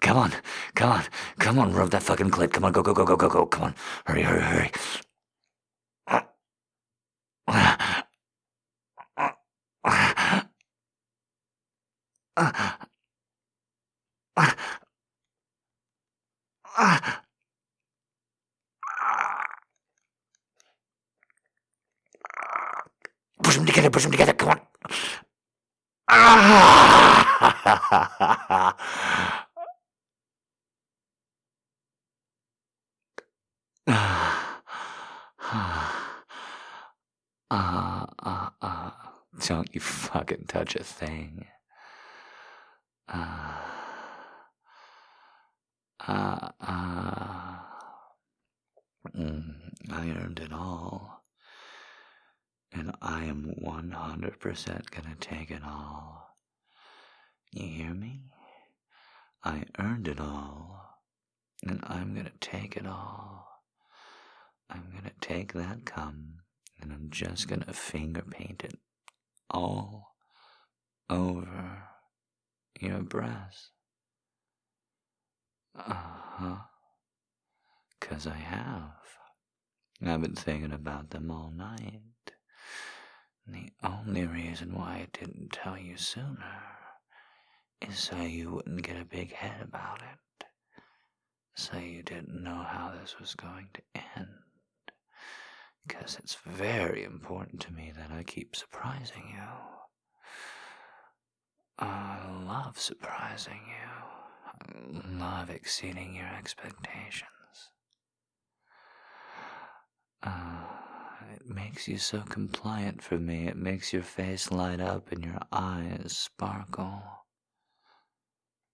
come 0.00 0.18
on, 0.18 0.32
come 0.74 0.90
on, 0.92 1.04
come 1.40 1.58
on, 1.60 1.72
rub 1.74 1.90
that 1.92 2.02
fucking 2.04 2.30
clit. 2.30 2.52
Come 2.52 2.64
on, 2.64 2.72
go, 2.72 2.82
go, 2.82 2.94
go, 2.94 3.04
go, 3.06 3.16
go, 3.16 3.28
go. 3.28 3.46
Come 3.46 3.64
on, 3.64 3.74
hurry, 4.06 4.22
hurry, 4.24 4.42
hurry. 4.42 4.72
Push 23.42 23.56
them 23.56 23.66
together, 23.66 23.90
push 23.90 24.04
them 24.04 24.12
together, 24.12 24.32
come 24.34 24.50
on. 24.50 24.60
Ah, 37.50 38.04
ah, 38.20 38.52
ah. 38.60 38.94
Don't 39.46 39.74
you 39.74 39.80
fucking 39.80 40.44
touch 40.48 40.76
a 40.76 40.84
thing. 40.84 41.46
Ah, 43.08 43.77
ah, 46.08 46.52
ah. 46.60 47.68
Mm, 49.14 49.54
I 49.90 50.10
earned 50.10 50.40
it 50.40 50.52
all. 50.52 51.24
And 52.72 52.94
I 53.00 53.24
am 53.24 53.54
100% 53.62 54.90
gonna 54.90 55.16
take 55.20 55.50
it 55.50 55.62
all. 55.64 56.36
You 57.52 57.66
hear 57.66 57.94
me? 57.94 58.24
I 59.44 59.64
earned 59.78 60.08
it 60.08 60.20
all. 60.20 60.98
And 61.66 61.80
I'm 61.84 62.14
gonna 62.14 62.32
take 62.40 62.76
it 62.76 62.86
all. 62.86 63.46
I'm 64.70 64.90
gonna 64.94 65.12
take 65.20 65.52
that 65.54 65.84
cum 65.86 66.40
and 66.80 66.92
I'm 66.92 67.08
just 67.10 67.48
gonna 67.48 67.72
finger 67.72 68.22
paint 68.22 68.64
it 68.64 68.78
all 69.50 70.14
over 71.08 71.82
your 72.80 73.00
breast. 73.00 73.70
Uh 75.78 75.94
huh. 75.94 76.56
Cause 78.00 78.26
I 78.26 78.34
have. 78.34 78.92
I've 80.04 80.22
been 80.22 80.34
thinking 80.34 80.72
about 80.72 81.10
them 81.10 81.30
all 81.30 81.50
night. 81.54 82.02
The 83.46 83.70
only 83.82 84.26
reason 84.26 84.74
why 84.74 85.06
I 85.06 85.08
didn't 85.12 85.52
tell 85.52 85.78
you 85.78 85.96
sooner 85.96 86.62
is 87.80 87.98
so 87.98 88.20
you 88.20 88.52
wouldn't 88.52 88.82
get 88.82 89.00
a 89.00 89.04
big 89.04 89.32
head 89.32 89.62
about 89.62 90.02
it. 90.02 90.46
So 91.54 91.78
you 91.78 92.02
didn't 92.02 92.42
know 92.42 92.64
how 92.68 92.92
this 93.00 93.18
was 93.18 93.34
going 93.34 93.68
to 93.74 93.82
end. 94.16 94.28
Because 95.86 96.18
it's 96.22 96.36
very 96.46 97.04
important 97.04 97.60
to 97.62 97.72
me 97.72 97.92
that 97.96 98.10
I 98.10 98.22
keep 98.22 98.54
surprising 98.54 99.24
you. 99.32 99.48
I 101.78 102.18
love 102.44 102.78
surprising 102.78 103.60
you. 103.66 104.17
Love 105.10 105.50
exceeding 105.50 106.14
your 106.14 106.26
expectations. 106.26 107.24
Uh, 110.22 110.64
it 111.34 111.46
makes 111.46 111.88
you 111.88 111.98
so 111.98 112.20
compliant 112.20 113.02
for 113.02 113.18
me. 113.18 113.46
It 113.46 113.56
makes 113.56 113.92
your 113.92 114.02
face 114.02 114.50
light 114.50 114.80
up 114.80 115.12
and 115.12 115.24
your 115.24 115.40
eyes 115.52 116.16
sparkle. 116.16 117.02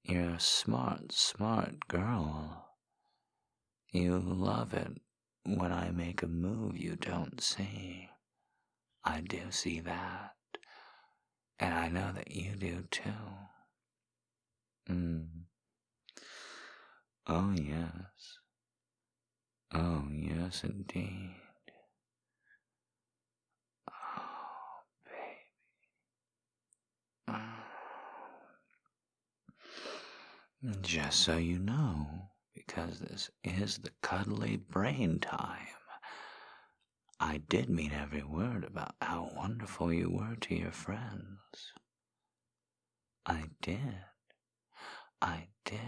You're 0.03 0.35
a 0.35 0.41
smart, 0.41 1.13
smart 1.13 1.89
girl. 1.89 2.69
You 3.91 4.19
love 4.19 4.75
it 4.75 5.01
when 5.45 5.73
I 5.73 5.91
make 5.91 6.23
a 6.23 6.27
move 6.27 6.77
you 6.77 6.97
don't 6.97 7.41
see. 7.41 8.11
I 9.05 9.21
do 9.21 9.51
see 9.51 9.81
that. 9.81 10.33
And 11.59 11.75
I 11.75 11.89
know 11.89 12.13
that 12.13 12.31
you 12.33 12.55
do 12.57 12.85
too. 12.91 13.11
Mm. 14.91 15.27
Oh, 17.27 17.53
yes. 17.55 18.39
Oh, 19.73 20.09
yes, 20.11 20.65
indeed. 20.65 21.35
Oh, 23.91 24.83
baby. 25.07 25.49
Just 30.83 31.21
so 31.21 31.37
you 31.37 31.59
know, 31.59 32.31
because 32.55 32.99
this 33.01 33.31
is 33.43 33.79
the 33.79 33.91
cuddly 34.03 34.57
brain 34.57 35.19
time. 35.21 35.67
I 37.21 37.39
did 37.39 37.71
mean 37.71 37.93
every 37.93 38.23
word 38.23 38.65
about 38.65 38.95
how 39.01 39.31
wonderful 39.35 39.93
you 39.93 40.11
were 40.11 40.37
to 40.37 40.55
your 40.55 40.73
friends. 40.73 41.73
I 43.27 43.45
did. 43.63 44.05
I 45.23 45.49
did. 45.65 45.81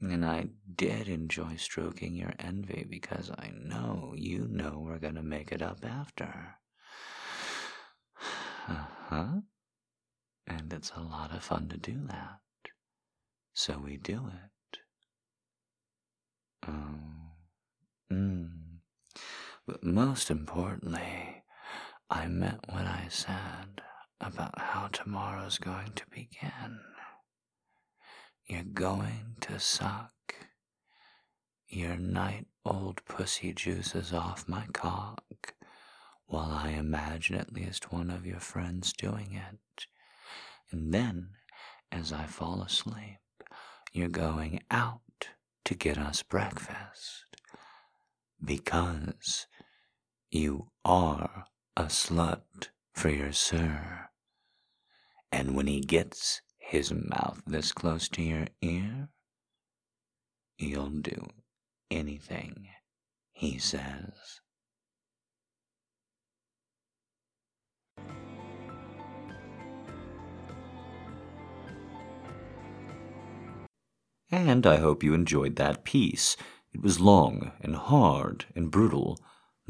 And 0.00 0.24
I 0.24 0.48
did 0.74 1.08
enjoy 1.08 1.56
stroking 1.56 2.14
your 2.14 2.34
envy 2.38 2.86
because 2.88 3.30
I 3.30 3.50
know 3.54 4.12
you 4.16 4.46
know 4.48 4.82
we're 4.84 4.98
going 4.98 5.14
to 5.14 5.22
make 5.22 5.52
it 5.52 5.62
up 5.62 5.84
after. 5.84 6.56
Uh 8.68 8.84
huh. 9.08 9.26
And 10.48 10.72
it's 10.72 10.90
a 10.96 11.00
lot 11.00 11.32
of 11.32 11.44
fun 11.44 11.68
to 11.68 11.76
do 11.76 12.00
that. 12.08 12.40
So 13.54 13.78
we 13.78 13.96
do 13.96 14.26
it. 14.26 14.78
Um, 16.66 17.30
mm. 18.12 18.50
But 19.66 19.84
most 19.84 20.30
importantly, 20.30 21.44
I 22.10 22.26
meant 22.26 22.60
what 22.68 22.86
I 22.86 23.06
said 23.08 23.82
about 24.20 24.60
how 24.60 24.88
tomorrow's 24.88 25.58
going 25.58 25.92
to 25.94 26.04
begin. 26.10 26.80
You're 28.46 28.62
going 28.62 29.34
to 29.40 29.58
suck 29.58 30.12
your 31.66 31.96
night 31.96 32.46
old 32.64 33.04
pussy 33.04 33.52
juices 33.52 34.12
off 34.12 34.48
my 34.48 34.66
cock 34.72 35.54
while 36.26 36.52
I 36.52 36.70
imagine 36.70 37.34
at 37.34 37.52
least 37.52 37.92
one 37.92 38.08
of 38.08 38.24
your 38.24 38.38
friends 38.38 38.92
doing 38.92 39.32
it. 39.32 39.86
And 40.70 40.94
then, 40.94 41.30
as 41.90 42.12
I 42.12 42.26
fall 42.26 42.62
asleep, 42.62 43.18
you're 43.92 44.08
going 44.08 44.60
out 44.70 45.00
to 45.64 45.74
get 45.74 45.98
us 45.98 46.22
breakfast. 46.22 47.24
Because 48.44 49.48
you 50.30 50.68
are 50.84 51.46
a 51.76 51.86
slut 51.86 52.68
for 52.92 53.08
your 53.08 53.32
sir. 53.32 54.08
And 55.32 55.56
when 55.56 55.66
he 55.66 55.80
gets 55.80 56.42
his 56.66 56.92
mouth 56.92 57.40
this 57.46 57.70
close 57.70 58.08
to 58.08 58.22
your 58.22 58.46
ear, 58.60 59.08
you'll 60.58 60.90
do 60.90 61.24
anything 61.92 62.68
he 63.32 63.56
says. 63.56 64.40
And 74.32 74.66
I 74.66 74.78
hope 74.78 75.04
you 75.04 75.14
enjoyed 75.14 75.54
that 75.56 75.84
piece. 75.84 76.36
It 76.72 76.82
was 76.82 76.98
long 76.98 77.52
and 77.60 77.76
hard 77.76 78.46
and 78.56 78.72
brutal, 78.72 79.18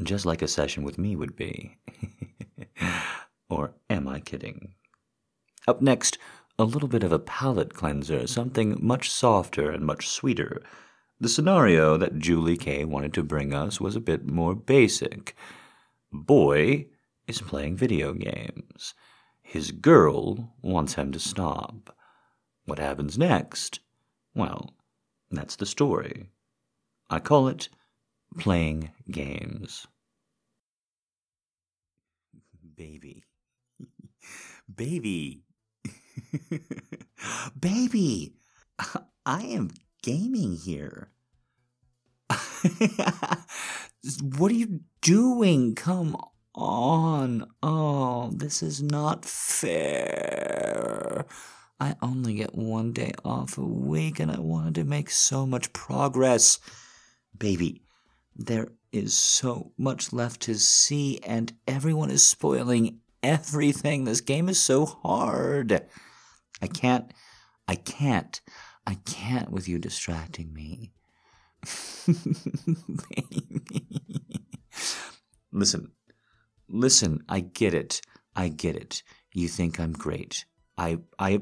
just 0.01 0.25
like 0.25 0.41
a 0.41 0.47
session 0.47 0.83
with 0.83 0.97
me 0.97 1.15
would 1.15 1.35
be. 1.35 1.77
or 3.49 3.75
am 3.87 4.07
I 4.07 4.19
kidding? 4.19 4.73
Up 5.67 5.81
next, 5.81 6.17
a 6.59 6.63
little 6.63 6.87
bit 6.87 7.03
of 7.03 7.11
a 7.11 7.19
palate 7.19 7.73
cleanser, 7.73 8.25
something 8.25 8.77
much 8.79 9.11
softer 9.11 9.69
and 9.69 9.85
much 9.85 10.07
sweeter. 10.07 10.61
The 11.19 11.29
scenario 11.29 11.97
that 11.97 12.17
Julie 12.17 12.57
K 12.57 12.83
wanted 12.83 13.13
to 13.13 13.23
bring 13.23 13.53
us 13.53 13.79
was 13.79 13.95
a 13.95 14.01
bit 14.01 14.25
more 14.25 14.55
basic. 14.55 15.35
Boy 16.11 16.87
is 17.27 17.41
playing 17.41 17.77
video 17.77 18.13
games. 18.13 18.95
His 19.41 19.71
girl 19.71 20.53
wants 20.61 20.95
him 20.95 21.11
to 21.11 21.19
stop. 21.19 21.95
What 22.65 22.79
happens 22.79 23.17
next? 23.17 23.79
Well, 24.33 24.73
that's 25.29 25.55
the 25.55 25.65
story. 25.65 26.29
I 27.09 27.19
call 27.19 27.47
it 27.47 27.69
playing 28.37 28.91
games. 29.09 29.87
Baby. 32.75 33.23
Baby. 34.75 35.46
Baby. 37.59 38.33
I 39.25 39.43
am 39.43 39.71
gaming 40.01 40.55
here. 40.55 41.11
what 44.37 44.51
are 44.51 44.55
you 44.55 44.81
doing? 45.01 45.75
Come 45.75 46.15
on. 46.55 47.45
Oh, 47.61 48.31
this 48.33 48.63
is 48.63 48.81
not 48.81 49.25
fair. 49.25 51.25
I 51.79 51.95
only 52.01 52.33
get 52.33 52.55
one 52.55 52.91
day 52.91 53.11
off 53.23 53.57
a 53.57 53.65
week 53.65 54.19
and 54.19 54.31
I 54.31 54.39
wanted 54.39 54.75
to 54.75 54.83
make 54.83 55.11
so 55.11 55.45
much 55.45 55.73
progress. 55.73 56.59
Baby, 57.37 57.83
there 58.35 58.69
is 58.91 59.15
so 59.15 59.73
much 59.77 60.11
left 60.11 60.41
to 60.41 60.55
see 60.55 61.19
and 61.19 61.53
everyone 61.67 62.09
is 62.09 62.25
spoiling 62.25 63.01
everything. 63.21 64.05
This 64.05 64.21
game 64.21 64.49
is 64.49 64.59
so 64.59 64.85
hard. 64.85 65.87
I 66.61 66.67
can't, 66.67 67.11
I 67.67 67.75
can't, 67.75 68.41
I 68.85 68.95
can't 69.05 69.51
with 69.51 69.67
you 69.67 69.79
distracting 69.79 70.53
me. 70.53 70.91
Listen, 75.51 75.91
listen, 76.69 77.23
I 77.27 77.39
get 77.39 77.73
it. 77.73 78.01
I 78.35 78.49
get 78.49 78.75
it. 78.75 79.01
You 79.33 79.47
think 79.47 79.79
I'm 79.79 79.93
great. 79.93 80.45
I, 80.77 80.99
I 81.17 81.41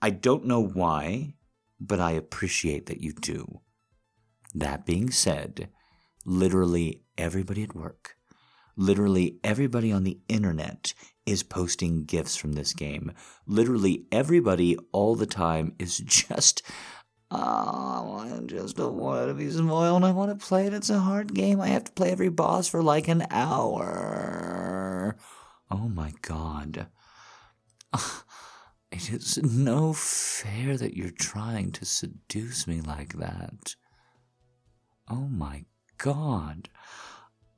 I 0.00 0.10
don't 0.10 0.44
know 0.44 0.62
why, 0.62 1.34
but 1.80 2.00
I 2.00 2.12
appreciate 2.12 2.86
that 2.86 3.00
you 3.00 3.12
do. 3.12 3.60
That 4.54 4.86
being 4.86 5.10
said, 5.10 5.68
literally 6.24 7.02
everybody 7.16 7.62
at 7.62 7.74
work, 7.74 8.16
literally 8.76 9.38
everybody 9.42 9.90
on 9.90 10.04
the 10.04 10.20
internet 10.28 10.94
is 11.26 11.42
posting 11.42 12.04
GIFs 12.04 12.36
from 12.36 12.52
this 12.52 12.72
game. 12.72 13.12
Literally 13.46 14.06
everybody 14.10 14.78
all 14.92 15.14
the 15.14 15.26
time 15.26 15.74
is 15.78 15.98
just, 16.04 16.62
oh, 17.30 18.16
I 18.18 18.40
just 18.46 18.76
don't 18.76 18.94
want 18.96 19.28
to 19.28 19.34
be 19.34 19.50
spoiled. 19.50 20.04
I 20.04 20.12
want 20.12 20.38
to 20.38 20.46
play 20.46 20.66
it. 20.66 20.74
It's 20.74 20.90
a 20.90 21.00
hard 21.00 21.34
game. 21.34 21.60
I 21.60 21.68
have 21.68 21.84
to 21.84 21.92
play 21.92 22.10
every 22.10 22.30
boss 22.30 22.68
for 22.68 22.82
like 22.82 23.08
an 23.08 23.26
hour. 23.30 25.16
Oh 25.70 25.88
my 25.88 26.12
god. 26.22 26.86
It 28.92 29.10
is 29.10 29.38
no 29.38 29.92
fair 29.92 30.76
that 30.78 30.96
you're 30.96 31.10
trying 31.10 31.72
to 31.72 31.84
seduce 31.84 32.66
me 32.66 32.80
like 32.80 33.14
that. 33.14 33.74
Oh 35.08 35.28
my 35.28 35.64
god. 35.98 36.70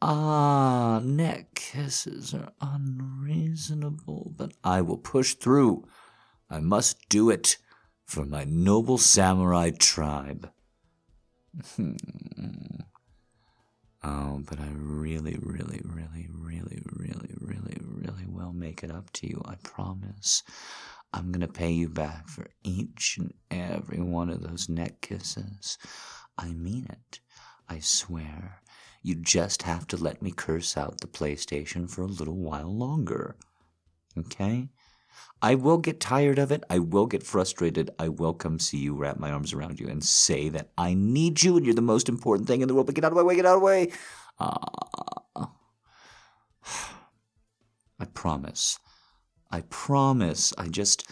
Ah, 0.01 1.01
neck 1.03 1.55
kisses 1.55 2.33
are 2.33 2.53
unreasonable, 2.61 4.33
but 4.37 4.53
I 4.63 4.81
will 4.81 4.99
push 4.99 5.35
through. 5.35 5.89
I 6.49 6.61
must 6.61 7.09
do 7.09 7.31
it 7.31 7.57
for 8.05 8.25
my 8.25 8.45
noble 8.45 8.99
samurai 8.99 9.71
tribe. 9.71 10.51
Hmm. 11.77 11.97
oh, 14.05 14.43
but 14.49 14.61
I 14.61 14.69
really, 14.73 15.37
really, 15.41 15.81
really, 15.85 16.29
really, 16.31 16.81
really, 16.85 17.33
really, 17.41 17.79
really 17.81 18.27
will 18.27 18.53
make 18.53 18.85
it 18.85 18.91
up 18.91 19.11
to 19.15 19.27
you, 19.27 19.43
I 19.45 19.57
promise. 19.65 20.45
I'm 21.13 21.33
going 21.33 21.41
to 21.41 21.53
pay 21.53 21.71
you 21.71 21.89
back 21.89 22.29
for 22.29 22.47
each 22.63 23.17
and 23.19 23.33
every 23.51 24.01
one 24.01 24.31
of 24.31 24.43
those 24.43 24.69
neck 24.69 25.01
kisses. 25.01 25.79
I 26.37 26.53
mean 26.53 26.87
it. 26.89 27.21
I 27.69 27.81
swear. 27.81 28.63
You 29.09 29.15
just 29.15 29.63
have 29.63 29.87
to 29.87 29.97
let 29.97 30.21
me 30.21 30.31
curse 30.31 30.77
out 30.77 31.01
the 31.01 31.07
PlayStation 31.07 31.89
for 31.91 32.03
a 32.03 32.07
little 32.07 32.37
while 32.37 32.69
longer. 32.71 33.37
Okay? 34.19 34.69
I 35.41 35.55
will 35.55 35.79
get 35.79 35.99
tired 35.99 36.39
of 36.39 36.53
it. 36.53 36.63
I 36.69 36.81
will 36.81 37.07
get 37.07 37.23
frustrated. 37.23 37.91
I 37.99 38.11
will 38.11 38.35
come 38.35 38.59
see 38.59 38.77
you, 38.77 38.95
wrap 38.95 39.19
my 39.19 39.31
arms 39.31 39.55
around 39.55 39.81
you, 39.81 39.89
and 39.89 40.05
say 40.05 40.51
that 40.51 40.73
I 40.77 40.93
need 40.93 41.43
you 41.43 41.57
and 41.57 41.65
you're 41.65 41.75
the 41.75 41.81
most 41.81 42.11
important 42.11 42.49
thing 42.49 42.61
in 42.61 42.69
the 42.69 42.75
world. 42.75 42.85
But 42.85 42.97
get 42.97 43.05
out 43.05 43.13
of 43.13 43.17
my 43.17 43.23
way, 43.23 43.37
get 43.37 43.47
out 43.47 43.55
of 43.55 43.61
the 43.61 43.65
way. 43.65 43.93
Uh, 44.39 44.59
I 47.99 48.05
promise. 48.13 48.79
I 49.51 49.63
promise. 49.71 50.53
I 50.59 50.69
just 50.69 51.11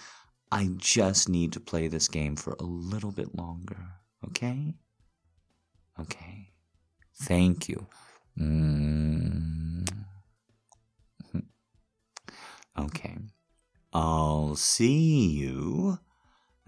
I 0.53 0.69
just 0.77 1.31
need 1.31 1.55
to 1.55 1.61
play 1.61 1.89
this 1.89 2.09
game 2.09 2.37
for 2.37 2.59
a 2.61 2.63
little 2.63 3.11
bit 3.11 3.35
longer. 3.35 3.79
Okay? 4.23 4.75
Okay. 5.99 6.53
Thank 7.19 7.69
you. 7.69 7.87
Mm. 8.39 9.89
Okay. 12.79 13.17
I'll 13.93 14.57
see 14.57 15.29
you 15.29 15.99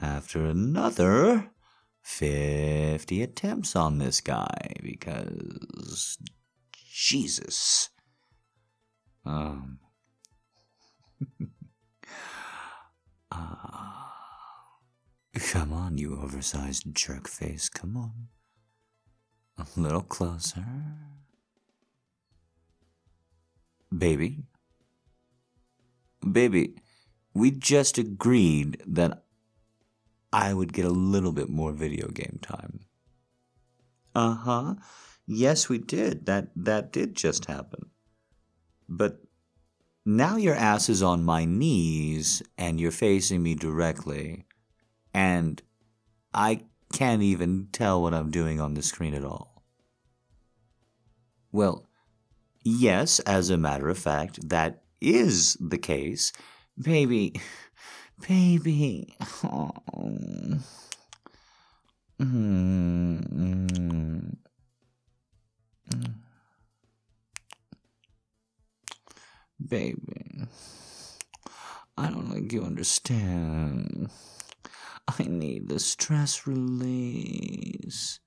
after 0.01 0.44
another 0.46 1.51
50 2.03 3.22
attempts 3.22 3.76
on 3.76 3.99
this 3.99 4.20
guy 4.22 4.72
because 4.82 6.16
Jesus. 6.72 7.90
Um 9.26 9.80
Ah. 13.30 14.14
Come 15.38 15.72
on, 15.72 15.99
you 15.99 16.18
oversized 16.18 16.84
jerk 16.94 17.28
face. 17.28 17.68
Come 17.68 17.96
on. 17.96 18.28
A 19.59 19.66
little 19.76 20.02
closer. 20.02 20.64
Baby. 23.96 24.44
Baby, 26.30 26.76
we 27.34 27.50
just 27.50 27.98
agreed 27.98 28.82
that 28.86 29.24
I 30.32 30.54
would 30.54 30.72
get 30.72 30.84
a 30.84 30.90
little 30.90 31.32
bit 31.32 31.48
more 31.48 31.72
video 31.72 32.09
game 32.09 32.38
time. 32.42 32.80
Uh 34.14 34.34
huh. 34.34 34.74
Yes, 35.26 35.68
we 35.68 35.78
did. 35.78 36.26
That 36.26 36.50
that 36.54 36.92
did 36.92 37.14
just 37.14 37.46
happen. 37.46 37.90
But 38.88 39.22
now 40.04 40.36
your 40.36 40.54
ass 40.54 40.88
is 40.88 41.02
on 41.02 41.24
my 41.24 41.44
knees 41.44 42.42
and 42.56 42.80
you're 42.80 42.90
facing 42.90 43.42
me 43.42 43.54
directly, 43.54 44.46
and 45.12 45.61
I 46.32 46.62
can't 46.93 47.22
even 47.22 47.68
tell 47.72 48.03
what 48.03 48.14
I'm 48.14 48.30
doing 48.30 48.61
on 48.61 48.74
the 48.74 48.82
screen 48.82 49.14
at 49.14 49.24
all. 49.24 49.62
Well, 51.53 51.86
yes, 52.62 53.20
as 53.20 53.51
a 53.51 53.57
matter 53.57 53.89
of 53.89 53.99
fact, 53.99 54.49
that 54.49 54.82
is 55.01 55.57
the 55.61 55.78
case. 55.78 56.32
Baby, 56.80 57.41
baby. 58.26 59.16
Oh. 59.45 59.70
Mm-hmm. 62.20 63.68
Baby, 69.68 69.97
I 71.97 72.11
don't 72.11 72.30
think 72.30 72.53
you 72.53 72.62
understand. 72.64 74.11
I 75.19 75.25
need 75.25 75.69
the 75.69 75.81
stress 75.81 76.47
release. 76.47 78.21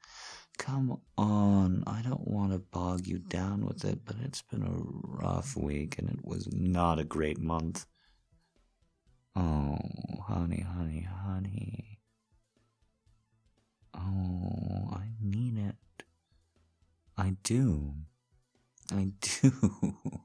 Come 0.58 1.00
on, 1.18 1.84
I 1.88 2.02
don't 2.02 2.28
want 2.28 2.52
to 2.52 2.60
bog 2.60 3.08
you 3.08 3.20
down 3.20 3.66
with 3.66 3.86
it, 3.86 4.00
but 4.06 4.18
it's 4.24 4.42
been 4.42 4.64
a 4.64 5.24
rough 5.24 5.56
week 5.56 5.98
and 5.98 6.10
it 6.10 6.20
was 6.24 6.50
not 6.52 7.00
a 7.00 7.06
great 7.06 7.40
month. 7.40 7.86
Oh, 9.36 9.78
honey, 10.28 10.62
honey, 10.62 11.08
honey. 11.10 12.00
Oh, 13.96 14.90
I 14.94 15.08
need 15.22 15.58
it. 15.58 16.04
I 17.18 17.36
do. 17.44 17.94
I 18.94 19.12
do. 19.22 19.52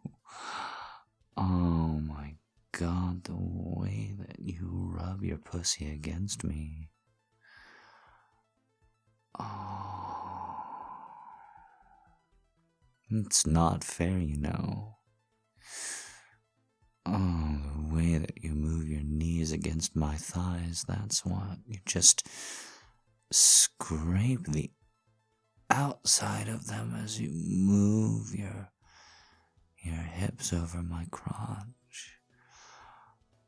Oh 1.38 2.00
my 2.00 2.34
god, 2.78 3.24
the 3.24 3.34
way 3.36 4.14
that 4.18 4.38
you 4.38 4.90
rub 4.94 5.22
your 5.22 5.38
pussy 5.38 5.90
against 5.90 6.44
me. 6.44 6.90
Oh. 9.38 10.56
It's 13.08 13.46
not 13.46 13.82
fair, 13.82 14.18
you 14.18 14.36
know. 14.36 14.96
Oh, 17.06 17.60
the 17.76 17.94
way 17.94 18.18
that 18.18 18.42
you 18.42 18.50
move 18.50 18.88
your 18.88 19.02
knees 19.04 19.52
against 19.52 19.96
my 19.96 20.16
thighs, 20.16 20.84
that's 20.86 21.24
what. 21.24 21.58
You 21.66 21.78
just 21.86 22.28
scrape 23.30 24.44
the 24.48 24.70
outside 25.70 26.48
of 26.48 26.66
them 26.66 26.94
as 27.02 27.20
you 27.20 27.30
move 27.32 28.34
your 28.34 28.70
your 29.82 29.94
hips 29.94 30.52
over 30.52 30.82
my 30.82 31.06
crotch. 31.10 31.75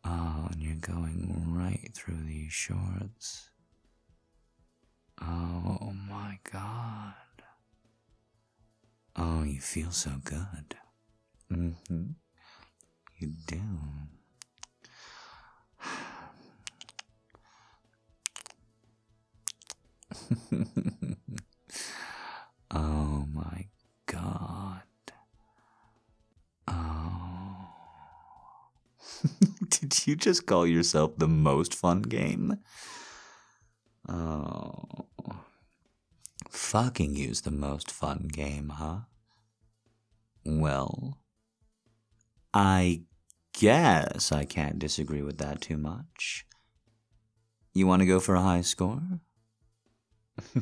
Oh, 0.05 0.49
and 0.51 0.63
you're 0.63 0.75
going 0.77 1.45
right 1.49 1.91
through 1.95 2.23
these 2.25 2.53
shorts. 2.53 3.51
Oh 5.21 5.93
my 6.09 6.39
god. 6.51 7.15
Oh, 9.17 9.43
you 9.43 9.61
feel 9.61 9.91
so 9.91 10.13
good. 10.25 10.77
Mm-hmm. 11.53 12.05
You 13.19 13.33
do. 13.47 13.61
oh 22.71 23.27
my 23.33 23.67
god. 24.07 24.83
Did 29.69 30.07
you 30.07 30.17
just 30.17 30.47
call 30.47 30.67
yourself 30.67 31.17
the 31.17 31.29
most 31.29 31.75
fun 31.75 32.03
game? 32.03 32.59
Oh. 34.09 35.07
Fucking 36.51 37.15
use 37.17 37.43
the 37.43 37.51
most 37.51 37.91
fun 37.91 38.29
game, 38.33 38.71
huh? 38.71 39.01
Well, 40.45 41.19
I 42.55 43.03
guess 43.53 44.33
I 44.33 44.45
can't 44.45 44.79
disagree 44.79 45.23
with 45.23 45.39
that 45.39 45.61
too 45.61 45.77
much. 45.77 46.47
You 47.75 47.87
want 47.87 48.01
to 48.01 48.07
go 48.07 48.21
for 48.21 48.35
a 48.35 48.43
high 48.43 48.63
score? 48.63 49.21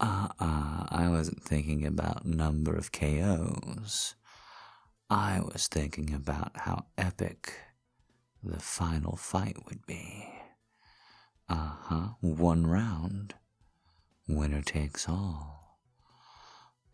uh 0.00 0.28
uh, 0.38 0.86
I 0.90 1.08
wasn't 1.08 1.42
thinking 1.42 1.86
about 1.86 2.26
number 2.26 2.74
of 2.74 2.92
KOs. 2.92 4.16
I 5.12 5.42
was 5.44 5.68
thinking 5.68 6.14
about 6.14 6.52
how 6.56 6.86
epic 6.96 7.52
the 8.42 8.58
final 8.58 9.14
fight 9.16 9.58
would 9.66 9.84
be. 9.84 10.26
Uh 11.50 11.74
huh, 11.80 12.08
one 12.22 12.66
round, 12.66 13.34
winner 14.26 14.62
takes 14.62 15.10
all. 15.10 15.78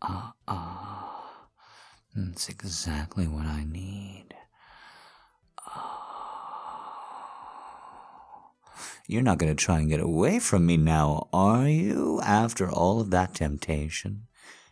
Uh 0.01 0.31
uh, 0.49 1.11
that's 2.13 2.49
exactly 2.49 3.25
what 3.25 3.45
I 3.45 3.63
need. 3.63 4.35
You're 9.07 9.21
not 9.21 9.37
going 9.37 9.55
to 9.55 9.63
try 9.63 9.79
and 9.79 9.89
get 9.89 10.01
away 10.01 10.39
from 10.39 10.65
me 10.65 10.75
now, 10.75 11.29
are 11.31 11.69
you? 11.69 12.19
After 12.21 12.69
all 12.69 12.99
of 12.99 13.11
that 13.11 13.33
temptation? 13.33 14.27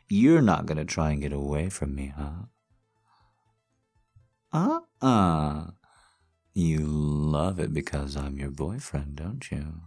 You're 0.10 0.42
not 0.42 0.66
going 0.66 0.78
to 0.80 0.86
try 0.86 1.12
and 1.12 1.22
get 1.22 1.32
away 1.32 1.70
from 1.70 1.96
me, 1.96 2.12
huh? 2.14 2.48
Uh 4.52 4.80
uh. 5.02 5.68
You 6.54 6.86
love 6.88 7.60
it 7.60 7.74
because 7.74 8.16
I'm 8.18 8.38
your 8.38 8.50
boyfriend, 8.50 9.16
don't 9.18 9.52
you? 9.52 9.82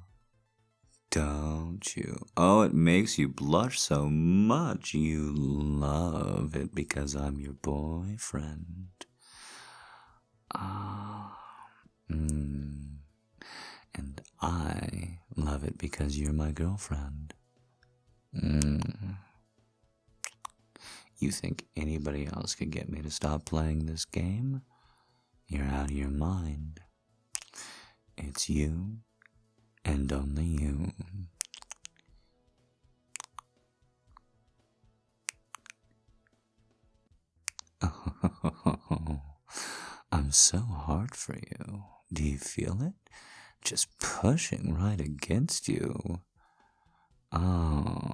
Don't 1.10 1.96
you? 1.96 2.24
Oh, 2.36 2.62
it 2.62 2.72
makes 2.72 3.18
you 3.18 3.28
blush 3.28 3.80
so 3.80 4.08
much. 4.08 4.94
You 4.94 5.32
love 5.34 6.54
it 6.54 6.72
because 6.72 7.16
I'm 7.16 7.40
your 7.40 7.54
boyfriend. 7.54 8.88
Ah. 10.54 11.36
Mm 12.08 12.80
and 13.94 14.20
I 14.40 15.18
love 15.36 15.64
it 15.64 15.78
because 15.78 16.18
you're 16.18 16.32
my 16.32 16.52
girlfriend. 16.52 17.34
Mm. 18.34 19.16
You 21.20 21.30
think 21.30 21.66
anybody 21.76 22.26
else 22.26 22.54
could 22.54 22.70
get 22.70 22.88
me 22.88 23.02
to 23.02 23.10
stop 23.10 23.44
playing 23.44 23.86
this 23.86 24.04
game? 24.04 24.62
You're 25.48 25.66
out 25.66 25.90
of 25.90 25.96
your 25.96 26.08
mind. 26.08 26.80
It's 28.16 28.48
you 28.48 28.98
and 29.84 30.12
only 30.12 30.44
you. 30.44 30.92
Oh, 37.82 39.20
I'm 40.12 40.32
so 40.32 40.58
hard 40.58 41.14
for 41.14 41.34
you. 41.34 41.84
Do 42.12 42.24
you 42.24 42.38
feel 42.38 42.82
it? 42.82 42.94
just 43.62 43.98
pushing 43.98 44.74
right 44.74 45.00
against 45.00 45.68
you. 45.68 46.20
Oh, 47.32 48.10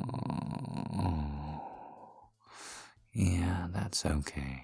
yeah, 3.17 3.67
that's 3.73 4.05
okay. 4.05 4.63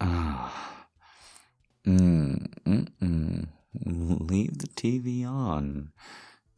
Ah, 0.00 0.86
mm, 1.86 2.36
mm, 2.64 2.88
mm. 3.02 3.46
Leave 4.30 4.58
the 4.58 4.66
TV 4.68 5.24
on. 5.24 5.92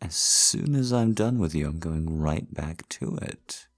As 0.00 0.16
soon 0.16 0.74
as 0.74 0.92
I'm 0.92 1.12
done 1.14 1.38
with 1.38 1.54
you, 1.54 1.68
I'm 1.68 1.78
going 1.78 2.18
right 2.20 2.52
back 2.52 2.88
to 2.90 3.16
it. 3.22 3.68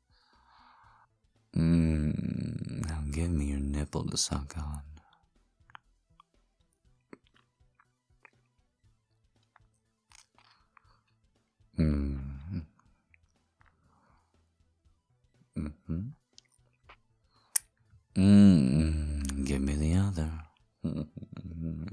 Mm, 1.55 2.89
now 2.89 3.03
give 3.13 3.31
me 3.31 3.47
your 3.47 3.61
nipple 3.61 4.07
to 4.09 4.17
suck 4.17 4.57
on. 4.57 4.81
Mm-hmm. 11.79 12.59
Mm-hmm. 15.59 16.24
Mm-hmm. 18.17 19.45
Give 19.45 19.61
me 19.61 19.75
the 19.75 19.95
other. 19.97 20.31
Mm-hmm. 20.87 21.85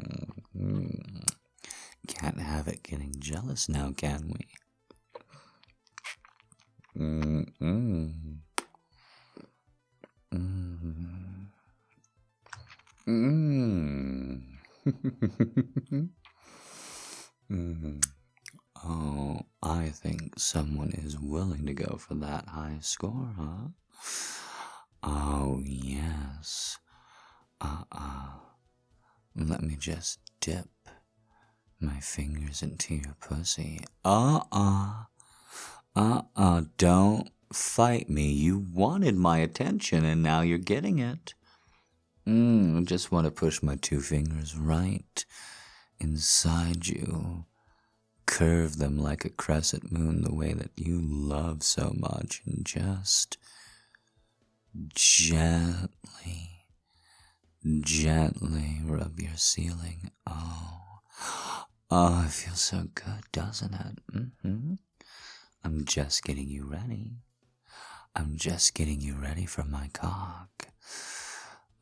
Can't 2.07 2.39
have 2.39 2.67
it 2.67 2.83
getting 2.83 3.15
jealous 3.19 3.67
now, 3.67 3.91
can 3.95 4.31
we? 4.31 4.47
Mm-hmm. 7.01 8.07
Mm-hmm. 13.07 14.37
mm-hmm. 17.51 17.97
Oh, 18.83 19.41
I 19.63 19.89
think 19.89 20.37
someone 20.37 20.91
is 20.91 21.19
willing 21.19 21.65
to 21.65 21.73
go 21.73 21.97
for 21.97 22.13
that 22.15 22.47
high 22.47 22.77
score, 22.81 23.33
huh? 23.37 23.69
Oh, 25.03 25.61
yes. 25.65 26.77
Uh 27.59 27.83
uh. 27.91 28.27
Let 29.35 29.61
me 29.61 29.75
just 29.79 30.19
dip 30.39 30.67
my 31.79 31.99
fingers 31.99 32.61
into 32.61 32.95
your 32.95 33.15
pussy. 33.19 33.81
Uh 34.05 34.41
uh. 34.51 35.03
Uh 35.95 36.21
uh. 36.35 36.61
Don't 36.77 37.29
fight 37.53 38.09
me. 38.09 38.31
You 38.31 38.65
wanted 38.73 39.15
my 39.15 39.39
attention 39.39 40.05
and 40.05 40.21
now 40.21 40.41
you're 40.41 40.57
getting 40.57 40.99
it. 40.99 41.33
Mm, 42.27 42.79
I 42.79 42.83
just 42.83 43.11
want 43.11 43.25
to 43.25 43.31
push 43.31 43.63
my 43.63 43.75
two 43.75 44.01
fingers 44.01 44.55
right 44.55 45.25
inside 45.99 46.87
you 46.87 47.45
curve 48.31 48.77
them 48.77 48.97
like 48.97 49.25
a 49.25 49.29
crescent 49.29 49.91
moon 49.91 50.21
the 50.21 50.33
way 50.33 50.53
that 50.53 50.71
you 50.77 51.01
love 51.03 51.61
so 51.63 51.93
much 51.97 52.41
and 52.45 52.65
just 52.65 53.37
gently, 54.93 56.65
gently 57.81 58.81
rub 58.85 59.19
your 59.19 59.35
ceiling. 59.35 60.11
Oh, 60.27 60.99
oh, 61.89 62.23
it 62.25 62.31
feels 62.31 62.61
so 62.61 62.87
good, 62.93 63.23
doesn't 63.31 63.73
it? 63.73 63.99
Mm-hmm. 64.13 64.73
I'm 65.63 65.85
just 65.85 66.23
getting 66.23 66.49
you 66.49 66.65
ready. 66.65 67.17
I'm 68.15 68.35
just 68.35 68.73
getting 68.73 69.01
you 69.01 69.15
ready 69.15 69.45
for 69.45 69.63
my 69.63 69.89
cock. 69.93 70.67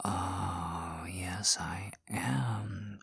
Oh, 0.03 1.05
yes, 1.09 1.57
I 1.59 1.91
am 2.09 2.99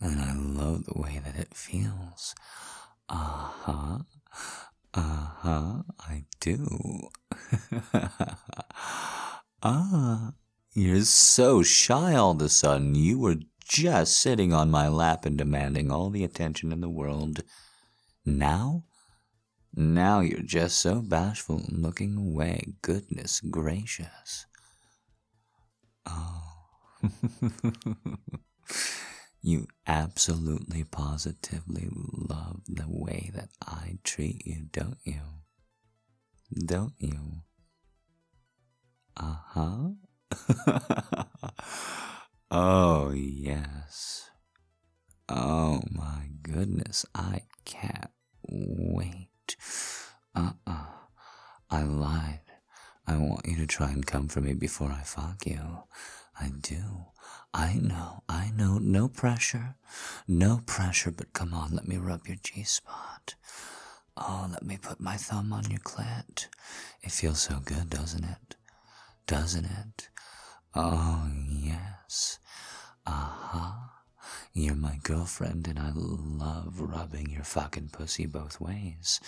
and 0.00 0.20
I 0.20 0.32
love 0.34 0.84
the 0.86 0.98
way 0.98 1.20
that 1.24 1.36
it 1.36 1.54
feels. 1.54 2.34
Uh 3.08 3.50
huh. 3.62 3.98
Uh 4.92 5.28
huh. 5.38 5.82
I 6.00 6.24
do. 6.40 7.08
ah, 9.62 10.32
you're 10.74 11.02
so 11.02 11.62
shy 11.62 12.14
all 12.14 12.32
of 12.32 12.42
a 12.42 12.48
sudden. 12.48 12.94
You 12.94 13.18
were 13.18 13.36
just 13.64 14.18
sitting 14.18 14.52
on 14.52 14.70
my 14.70 14.88
lap 14.88 15.24
and 15.24 15.38
demanding 15.38 15.92
all 15.92 16.10
the 16.10 16.24
attention 16.24 16.72
in 16.72 16.80
the 16.80 16.88
world. 16.88 17.44
Now? 18.24 18.84
Now 19.74 20.20
you're 20.20 20.42
just 20.42 20.78
so 20.78 21.00
bashful 21.00 21.62
and 21.68 21.82
looking 21.82 22.16
away. 22.16 22.74
Goodness 22.82 23.40
gracious. 23.40 24.46
Oh. 26.04 26.42
You 29.42 29.68
absolutely 29.86 30.84
positively 30.84 31.88
love 31.90 32.62
the 32.66 32.86
way 32.86 33.30
that 33.34 33.48
I 33.66 33.98
treat 34.04 34.46
you, 34.46 34.66
don't 34.70 34.98
you? 35.04 35.20
Don't 36.52 36.94
you? 36.98 37.42
Uh 39.16 39.36
huh. 39.54 39.90
Oh, 42.52 43.10
yes. 43.12 44.28
Oh, 45.28 45.82
my 45.92 46.30
goodness. 46.42 47.06
I 47.14 47.42
can't 47.64 48.10
wait. 48.42 49.56
Uh 50.34 50.52
uh 50.66 50.86
I 51.70 51.82
lied. 51.84 52.40
I 53.06 53.16
want 53.18 53.46
you 53.46 53.56
to 53.58 53.66
try 53.66 53.90
and 53.90 54.04
come 54.06 54.28
for 54.28 54.40
me 54.40 54.54
before 54.54 54.90
I 54.90 55.02
fuck 55.02 55.46
you. 55.46 55.84
I 56.40 56.50
do. 56.60 57.06
I 57.52 57.74
know, 57.74 58.22
I 58.28 58.50
know. 58.56 58.78
No 58.78 59.08
pressure. 59.08 59.74
No 60.26 60.60
pressure, 60.66 61.10
but 61.10 61.32
come 61.32 61.52
on, 61.52 61.72
let 61.72 61.86
me 61.86 61.96
rub 61.96 62.26
your 62.26 62.36
G 62.42 62.62
spot. 62.64 63.34
Oh, 64.16 64.48
let 64.50 64.64
me 64.64 64.76
put 64.76 65.00
my 65.00 65.16
thumb 65.16 65.52
on 65.52 65.70
your 65.70 65.80
clit. 65.80 66.46
It 67.02 67.12
feels 67.12 67.40
so 67.40 67.60
good, 67.64 67.90
doesn't 67.90 68.24
it? 68.24 68.56
Doesn't 69.26 69.64
it? 69.64 70.08
Oh, 70.74 71.30
yes. 71.48 72.38
Uh 73.06 73.10
huh. 73.12 73.72
You're 74.52 74.74
my 74.74 74.98
girlfriend, 75.02 75.68
and 75.68 75.78
I 75.78 75.90
love 75.94 76.80
rubbing 76.80 77.30
your 77.30 77.44
fucking 77.44 77.90
pussy 77.92 78.26
both 78.26 78.60
ways. 78.60 79.20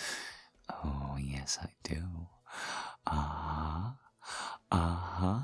Oh, 0.71 1.17
yes, 1.21 1.59
I 1.63 1.69
do. 1.83 2.03
Uh 3.07 3.11
huh. 3.11 3.91
Uh 4.71 4.97
huh. 4.97 5.41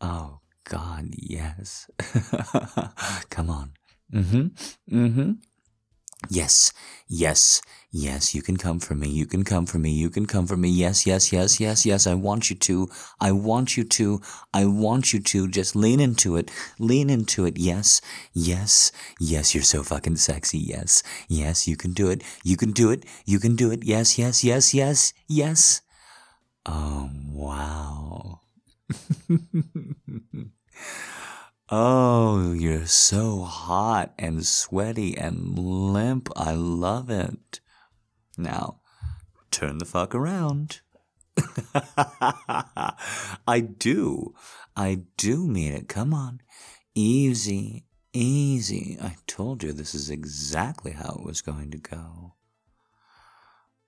Oh, 0.00 0.40
God, 0.68 1.14
yes. 1.16 1.88
Come 3.30 3.50
on. 3.50 3.72
Mm 4.12 4.24
hmm. 4.24 4.96
Mm 4.96 5.14
hmm. 5.14 5.32
Yes, 6.28 6.72
yes, 7.06 7.62
yes, 7.92 8.34
you 8.34 8.42
can 8.42 8.56
come 8.56 8.80
for 8.80 8.94
me. 8.94 9.08
You 9.08 9.26
can 9.26 9.44
come 9.44 9.64
for 9.64 9.78
me. 9.78 9.92
You 9.92 10.10
can 10.10 10.26
come 10.26 10.46
for 10.46 10.56
me. 10.56 10.68
Yes, 10.68 11.06
yes, 11.06 11.32
yes, 11.32 11.60
yes, 11.60 11.86
yes. 11.86 12.06
I 12.06 12.14
want 12.14 12.50
you 12.50 12.56
to. 12.56 12.88
I 13.20 13.30
want 13.30 13.76
you 13.76 13.84
to. 13.84 14.20
I 14.52 14.64
want 14.64 15.12
you 15.12 15.20
to. 15.20 15.46
Just 15.46 15.76
lean 15.76 16.00
into 16.00 16.34
it. 16.36 16.50
Lean 16.80 17.10
into 17.10 17.44
it. 17.44 17.58
Yes, 17.58 18.00
yes, 18.32 18.90
yes. 19.20 19.54
You're 19.54 19.62
so 19.62 19.84
fucking 19.84 20.16
sexy. 20.16 20.58
Yes, 20.58 21.02
yes, 21.28 21.68
you 21.68 21.76
can 21.76 21.92
do 21.92 22.10
it. 22.10 22.22
You 22.42 22.56
can 22.56 22.72
do 22.72 22.90
it. 22.90 23.04
You 23.24 23.38
can 23.38 23.54
do 23.54 23.70
it. 23.70 23.84
Yes, 23.84 24.18
yes, 24.18 24.42
yes, 24.42 24.74
yes, 24.74 25.12
yes. 25.28 25.82
Oh, 26.64 27.10
wow. 27.30 28.40
Oh, 31.68 32.52
you're 32.52 32.86
so 32.86 33.40
hot 33.40 34.14
and 34.20 34.46
sweaty 34.46 35.16
and 35.18 35.58
limp. 35.58 36.28
I 36.36 36.52
love 36.52 37.10
it. 37.10 37.60
Now, 38.38 38.82
turn 39.50 39.78
the 39.78 39.84
fuck 39.84 40.14
around. 40.14 40.80
I 43.48 43.60
do. 43.60 44.34
I 44.76 45.02
do 45.16 45.48
mean 45.48 45.72
it. 45.72 45.88
Come 45.88 46.14
on. 46.14 46.40
Easy, 46.94 47.84
easy. 48.12 48.96
I 49.02 49.16
told 49.26 49.64
you 49.64 49.72
this 49.72 49.92
is 49.92 50.08
exactly 50.08 50.92
how 50.92 51.16
it 51.18 51.24
was 51.24 51.40
going 51.40 51.72
to 51.72 51.78
go. 51.78 52.34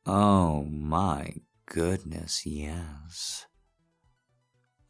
Oh 0.04 0.64
my 0.64 1.34
goodness, 1.66 2.44
yes. 2.44 3.46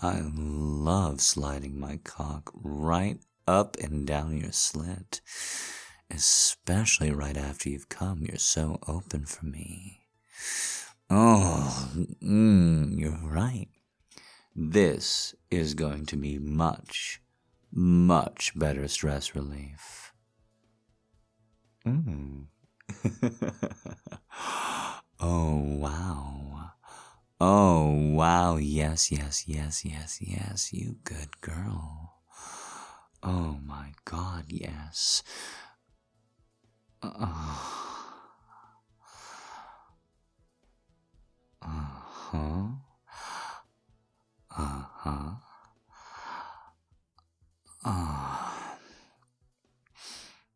I 0.01 0.23
love 0.23 1.21
sliding 1.21 1.81
my 1.81 1.99
cock 2.05 2.53
right 2.55 3.19
up 3.49 3.77
and 3.79 4.07
down 4.07 4.37
your 4.39 4.53
slit, 4.53 5.21
especially 6.09 7.11
right 7.11 7.37
after 7.37 7.69
you've 7.69 7.89
come. 7.89 8.23
You're 8.23 8.39
so 8.39 8.79
open 8.87 9.25
for 9.25 9.47
me. 9.47 10.07
Oh, 11.11 11.91
mm, 12.23 12.97
you're 12.97 13.19
right. 13.23 13.69
This 14.55 15.35
is 15.51 15.75
going 15.75 16.07
to 16.07 16.17
be 16.17 16.39
much, 16.39 17.21
much 17.73 18.57
better 18.57 18.87
stress 18.87 19.35
relief. 19.35 20.13
Mm. 21.85 22.47
oh, 25.21 25.57
wow. 25.57 26.58
Oh, 27.41 27.95
wow. 28.15 28.57
Yes, 28.57 29.11
yes, 29.13 29.45
yes, 29.47 29.85
yes, 29.85 30.19
yes. 30.21 30.73
You 30.73 30.97
good 31.05 31.41
girl. 31.41 32.15
Oh 33.23 33.59
my 33.65 33.93
god, 34.05 34.45
yes. 34.49 35.23
Uh 37.03 37.11
huh. 41.61 42.69
Uh 44.51 44.51
huh. 44.51 45.35
Uh. 47.85 48.45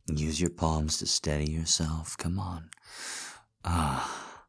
Use 0.08 0.40
your 0.40 0.50
palms 0.50 0.98
to 0.98 1.06
steady 1.06 1.50
yourself. 1.50 2.16
Come 2.18 2.38
on. 2.38 2.70
Ah. 3.64 4.44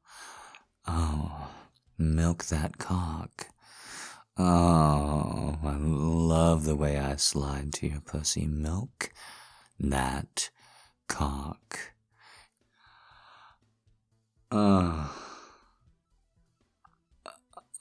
Oh. 0.88 1.50
Milk 2.04 2.44
that 2.46 2.78
cock. 2.78 3.48
Oh, 4.38 5.58
I 5.64 5.78
love 5.80 6.66
the 6.66 6.76
way 6.76 7.00
I 7.00 7.16
slide 7.16 7.72
to 7.76 7.88
your 7.88 8.02
pussy. 8.02 8.46
Milk 8.46 9.10
that 9.80 10.50
cock. 11.08 11.94
Oh. 14.52 15.10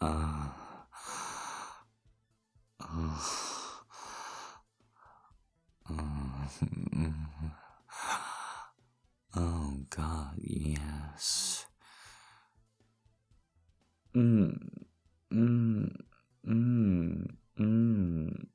Uh, 0.00 0.06
uh, 0.06 0.48
uh, 2.80 3.28
oh, 9.36 9.76
God, 9.90 10.34
yes. 10.38 11.51
Mm, 14.14 14.52
mm, 15.32 15.88
mm, 16.46 17.26
mm. 17.58 18.46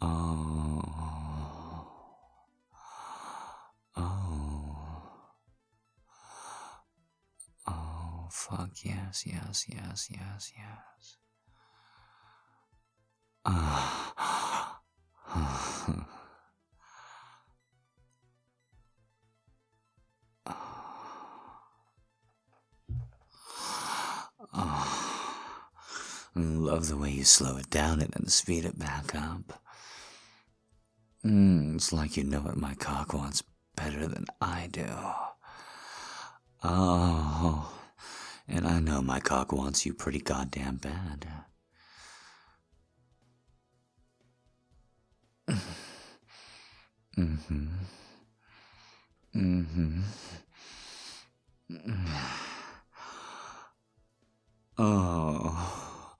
oh. 0.00 0.80
Oh. 3.96 5.30
Oh, 7.68 8.28
fuck 8.30 8.70
yes, 8.84 9.24
yes, 9.26 9.66
yes, 9.68 10.08
yes, 10.10 10.52
yes. 10.56 11.16
Ah. 13.44 14.43
Oh, 24.54 25.60
love 26.36 26.88
the 26.88 26.96
way 26.96 27.10
you 27.10 27.24
slow 27.24 27.56
it 27.56 27.70
down 27.70 28.00
and 28.00 28.10
then 28.10 28.28
speed 28.28 28.64
it 28.64 28.78
back 28.78 29.14
up. 29.14 29.60
Mm, 31.24 31.76
it's 31.76 31.92
like 31.92 32.16
you 32.16 32.24
know 32.24 32.40
what 32.40 32.56
my 32.56 32.74
cock 32.74 33.14
wants 33.14 33.42
better 33.76 34.06
than 34.06 34.26
I 34.40 34.68
do. 34.70 34.86
Oh, 36.62 37.72
and 38.48 38.66
I 38.66 38.78
know 38.80 39.02
my 39.02 39.20
cock 39.20 39.52
wants 39.52 39.84
you 39.84 39.92
pretty 39.94 40.20
goddamn 40.20 40.76
bad. 40.76 41.26
Mm-hmm. 47.16 47.68
Mm-hmm. 49.36 50.00
Oh. 54.76 56.10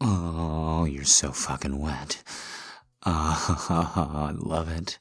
oh, 0.00 0.84
you're 0.86 1.04
so 1.04 1.32
fucking 1.32 1.78
wet. 1.78 2.22
Oh, 3.04 3.66
I 3.68 4.32
love 4.34 4.70
it. 4.70 4.98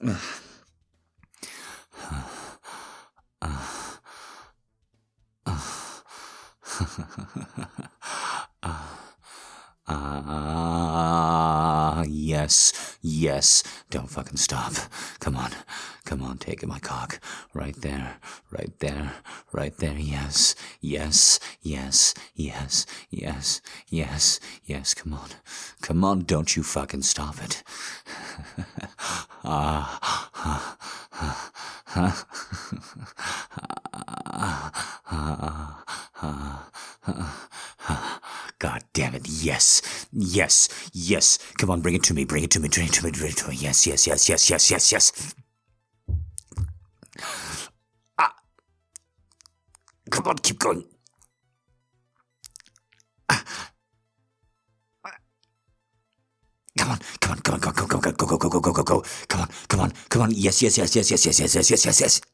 Ah, 9.94 12.02
yes, 12.06 12.72
yes. 13.02 13.62
Don't 13.90 14.10
fucking 14.10 14.38
stop. 14.38 14.72
Come 15.20 15.36
on, 15.36 15.50
come 16.04 16.22
on, 16.22 16.38
take 16.38 16.62
it, 16.62 16.68
my 16.68 16.78
cock. 16.78 17.20
Right 17.52 17.76
there, 17.76 18.16
right 18.50 18.72
there, 18.78 19.14
right 19.52 19.76
there. 19.76 19.98
Yes, 19.98 20.54
yes, 20.80 21.38
yes, 21.60 22.14
yes, 22.34 22.86
yes, 23.10 23.60
yes, 23.88 24.40
yes. 24.64 24.94
Come 24.94 25.12
on, 25.14 25.28
come 25.82 26.04
on. 26.04 26.20
Don't 26.20 26.56
you 26.56 26.62
fucking 26.62 27.02
stop 27.02 27.42
it. 27.42 27.62
ah, 29.44 30.30
ah. 30.34 30.78
God 38.58 38.82
damn 38.92 39.14
it. 39.14 39.28
Yes. 40.12 40.90
Yes. 40.92 41.38
Come 41.58 41.70
on, 41.70 41.80
bring 41.82 41.94
it 41.96 42.02
to 42.04 42.14
me. 42.14 42.24
Bring 42.24 42.44
it 42.44 42.50
to 42.52 42.60
me. 42.60 42.68
Bring 42.68 42.88
it 42.88 42.94
to 42.94 43.04
me. 43.04 43.12
Bring 43.12 43.32
it 43.32 43.38
to 43.38 43.48
me. 43.50 43.56
Yes, 43.56 43.86
yes, 43.86 44.06
yes, 44.06 44.28
yes, 44.28 44.50
yes, 44.50 44.70
yes, 44.70 44.92
yes. 44.92 45.34
Ah. 48.18 48.34
Come 50.10 50.26
on, 50.28 50.38
keep 50.38 50.58
going. 50.58 50.84
Come 56.78 56.90
on, 56.92 56.98
come 57.20 57.32
on, 57.32 57.38
come 57.40 57.54
on, 57.54 57.60
come 57.60 57.72
on, 57.72 57.88
come 57.88 57.98
on, 57.98 58.02
go, 58.02 58.12
go, 58.12 58.26
go, 58.26 58.38
go, 58.38 58.48
go, 58.48 58.60
go, 58.60 58.72
go, 58.72 58.82
go. 58.82 59.02
Come 59.28 59.40
on, 59.42 59.48
come 59.68 59.80
on, 59.80 59.92
come 60.10 60.22
on. 60.22 60.30
Yes, 60.32 60.62
yes, 60.62 60.78
yes, 60.78 60.96
yes, 60.96 61.10
yes, 61.10 61.26
yes, 61.26 61.40
yes, 61.40 61.54
yes, 61.54 61.70
yes, 61.70 61.86
yes. 61.86 62.00
Yes. 62.00 62.31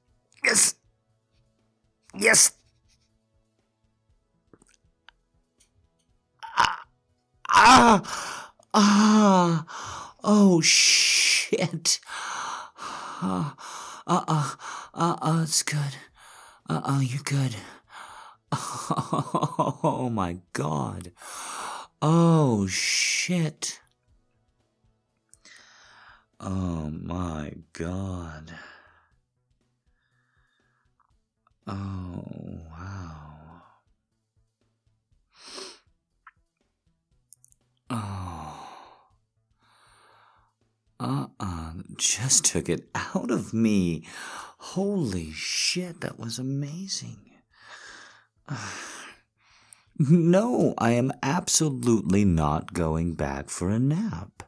Uh 17.18 17.20
uh. 17.20 17.24
Good. 17.24 17.56
Oh 19.82 20.08
my 20.10 20.38
god. 20.52 21.12
Oh 22.00 22.66
shit. 22.66 23.80
Oh 26.40 26.90
my 26.90 27.52
god. 27.72 28.52
Oh 31.66 32.24
wow. 32.70 33.62
Oh. 37.90 38.68
Uh-uh. 41.00 41.72
Just 41.96 42.44
took 42.46 42.68
it 42.68 42.88
out 42.94 43.30
of 43.30 43.52
me. 43.52 44.04
Holy 44.59 45.30
shit, 45.32 46.00
that 46.00 46.18
was 46.18 46.38
amazing. 46.38 47.30
No, 50.00 50.74
I 50.78 50.92
am 50.92 51.11
absolutely 51.24 52.24
not 52.24 52.72
going 52.72 53.14
back 53.14 53.50
for 53.50 53.68
a 53.68 53.80
nap. 53.80 54.44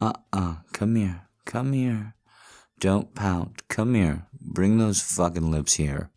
Uh 0.00 0.12
uh 0.32 0.54
come 0.72 0.94
here, 0.94 1.22
come 1.44 1.72
here. 1.72 2.14
Don't 2.78 3.12
pout, 3.12 3.62
come 3.66 3.94
here. 3.94 4.26
Bring 4.40 4.78
those 4.78 5.00
fucking 5.00 5.50
lips 5.50 5.74
here. 5.74 6.10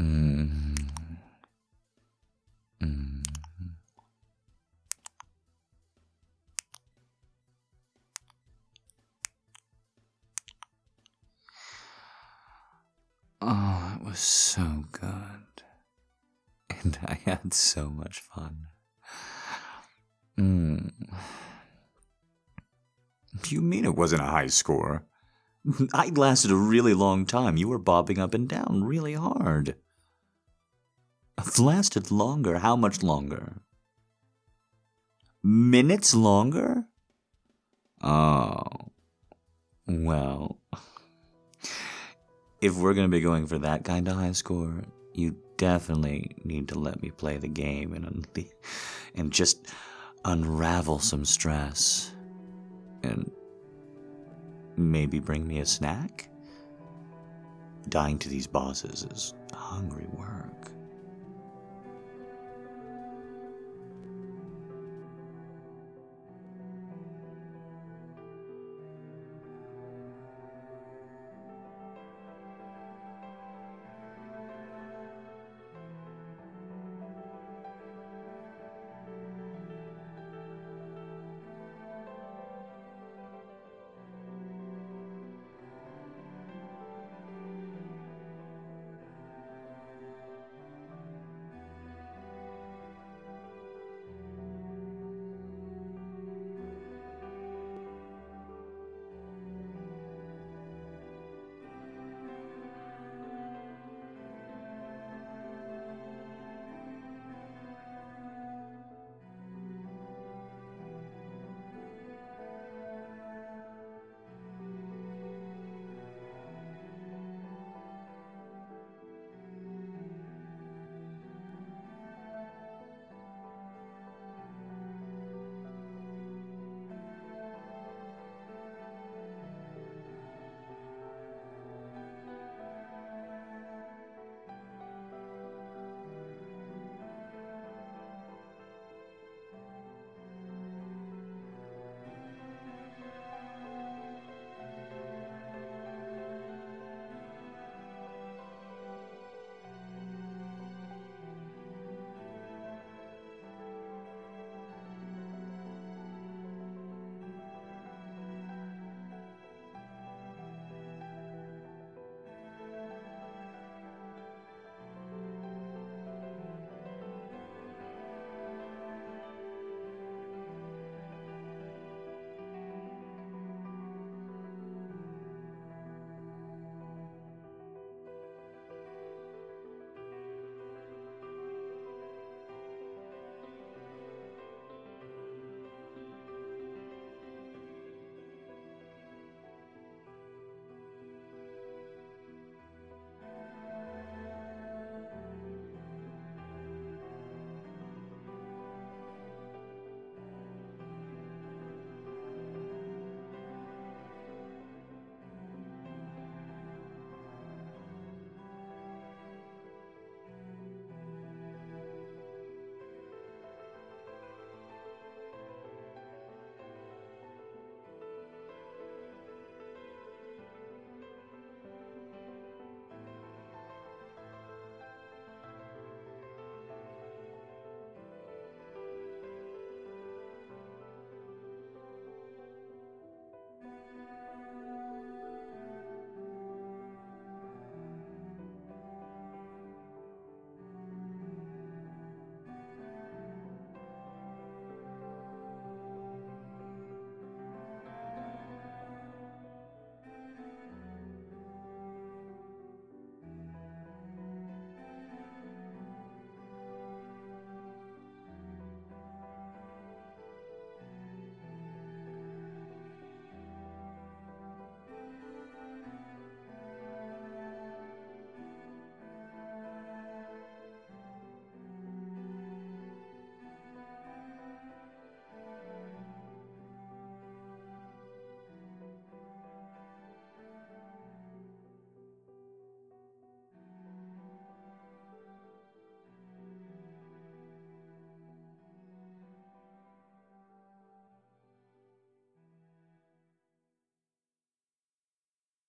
Mm. 0.00 0.76
Mm. 2.80 3.24
Oh, 13.46 13.98
it 14.00 14.04
was 14.06 14.20
so 14.20 14.84
good. 14.90 15.62
And 16.70 16.98
I 17.04 17.18
had 17.26 17.52
so 17.52 17.90
much 17.90 18.20
fun. 18.20 18.68
Mm. 20.38 20.92
You 23.48 23.60
mean 23.60 23.84
it 23.84 23.96
wasn't 23.96 24.22
a 24.22 24.26
high 24.26 24.46
score? 24.46 25.04
I 25.92 26.08
lasted 26.08 26.52
a 26.52 26.56
really 26.56 26.94
long 26.94 27.26
time. 27.26 27.58
You 27.58 27.68
were 27.68 27.78
bobbing 27.78 28.18
up 28.18 28.32
and 28.32 28.48
down 28.48 28.82
really 28.82 29.12
hard. 29.12 29.76
I've 31.36 31.58
lasted 31.58 32.10
longer. 32.10 32.60
How 32.60 32.76
much 32.76 33.02
longer? 33.02 33.60
Minutes 35.42 36.14
longer? 36.14 36.86
Oh. 38.02 38.64
Well. 39.86 40.60
If 42.64 42.76
we're 42.76 42.94
going 42.94 43.10
to 43.10 43.14
be 43.14 43.20
going 43.20 43.46
for 43.46 43.58
that 43.58 43.84
kind 43.84 44.08
of 44.08 44.14
high 44.14 44.32
score, 44.32 44.84
you 45.12 45.36
definitely 45.58 46.34
need 46.44 46.68
to 46.68 46.78
let 46.78 47.02
me 47.02 47.10
play 47.10 47.36
the 47.36 47.46
game 47.46 47.92
and, 47.92 48.26
and 49.14 49.30
just 49.30 49.66
unravel 50.24 50.98
some 50.98 51.26
stress. 51.26 52.14
And 53.02 53.30
maybe 54.78 55.18
bring 55.18 55.46
me 55.46 55.58
a 55.58 55.66
snack? 55.66 56.30
Dying 57.90 58.18
to 58.20 58.30
these 58.30 58.46
bosses 58.46 59.02
is 59.10 59.34
a 59.52 59.56
hungry 59.56 60.06
worm. 60.10 60.53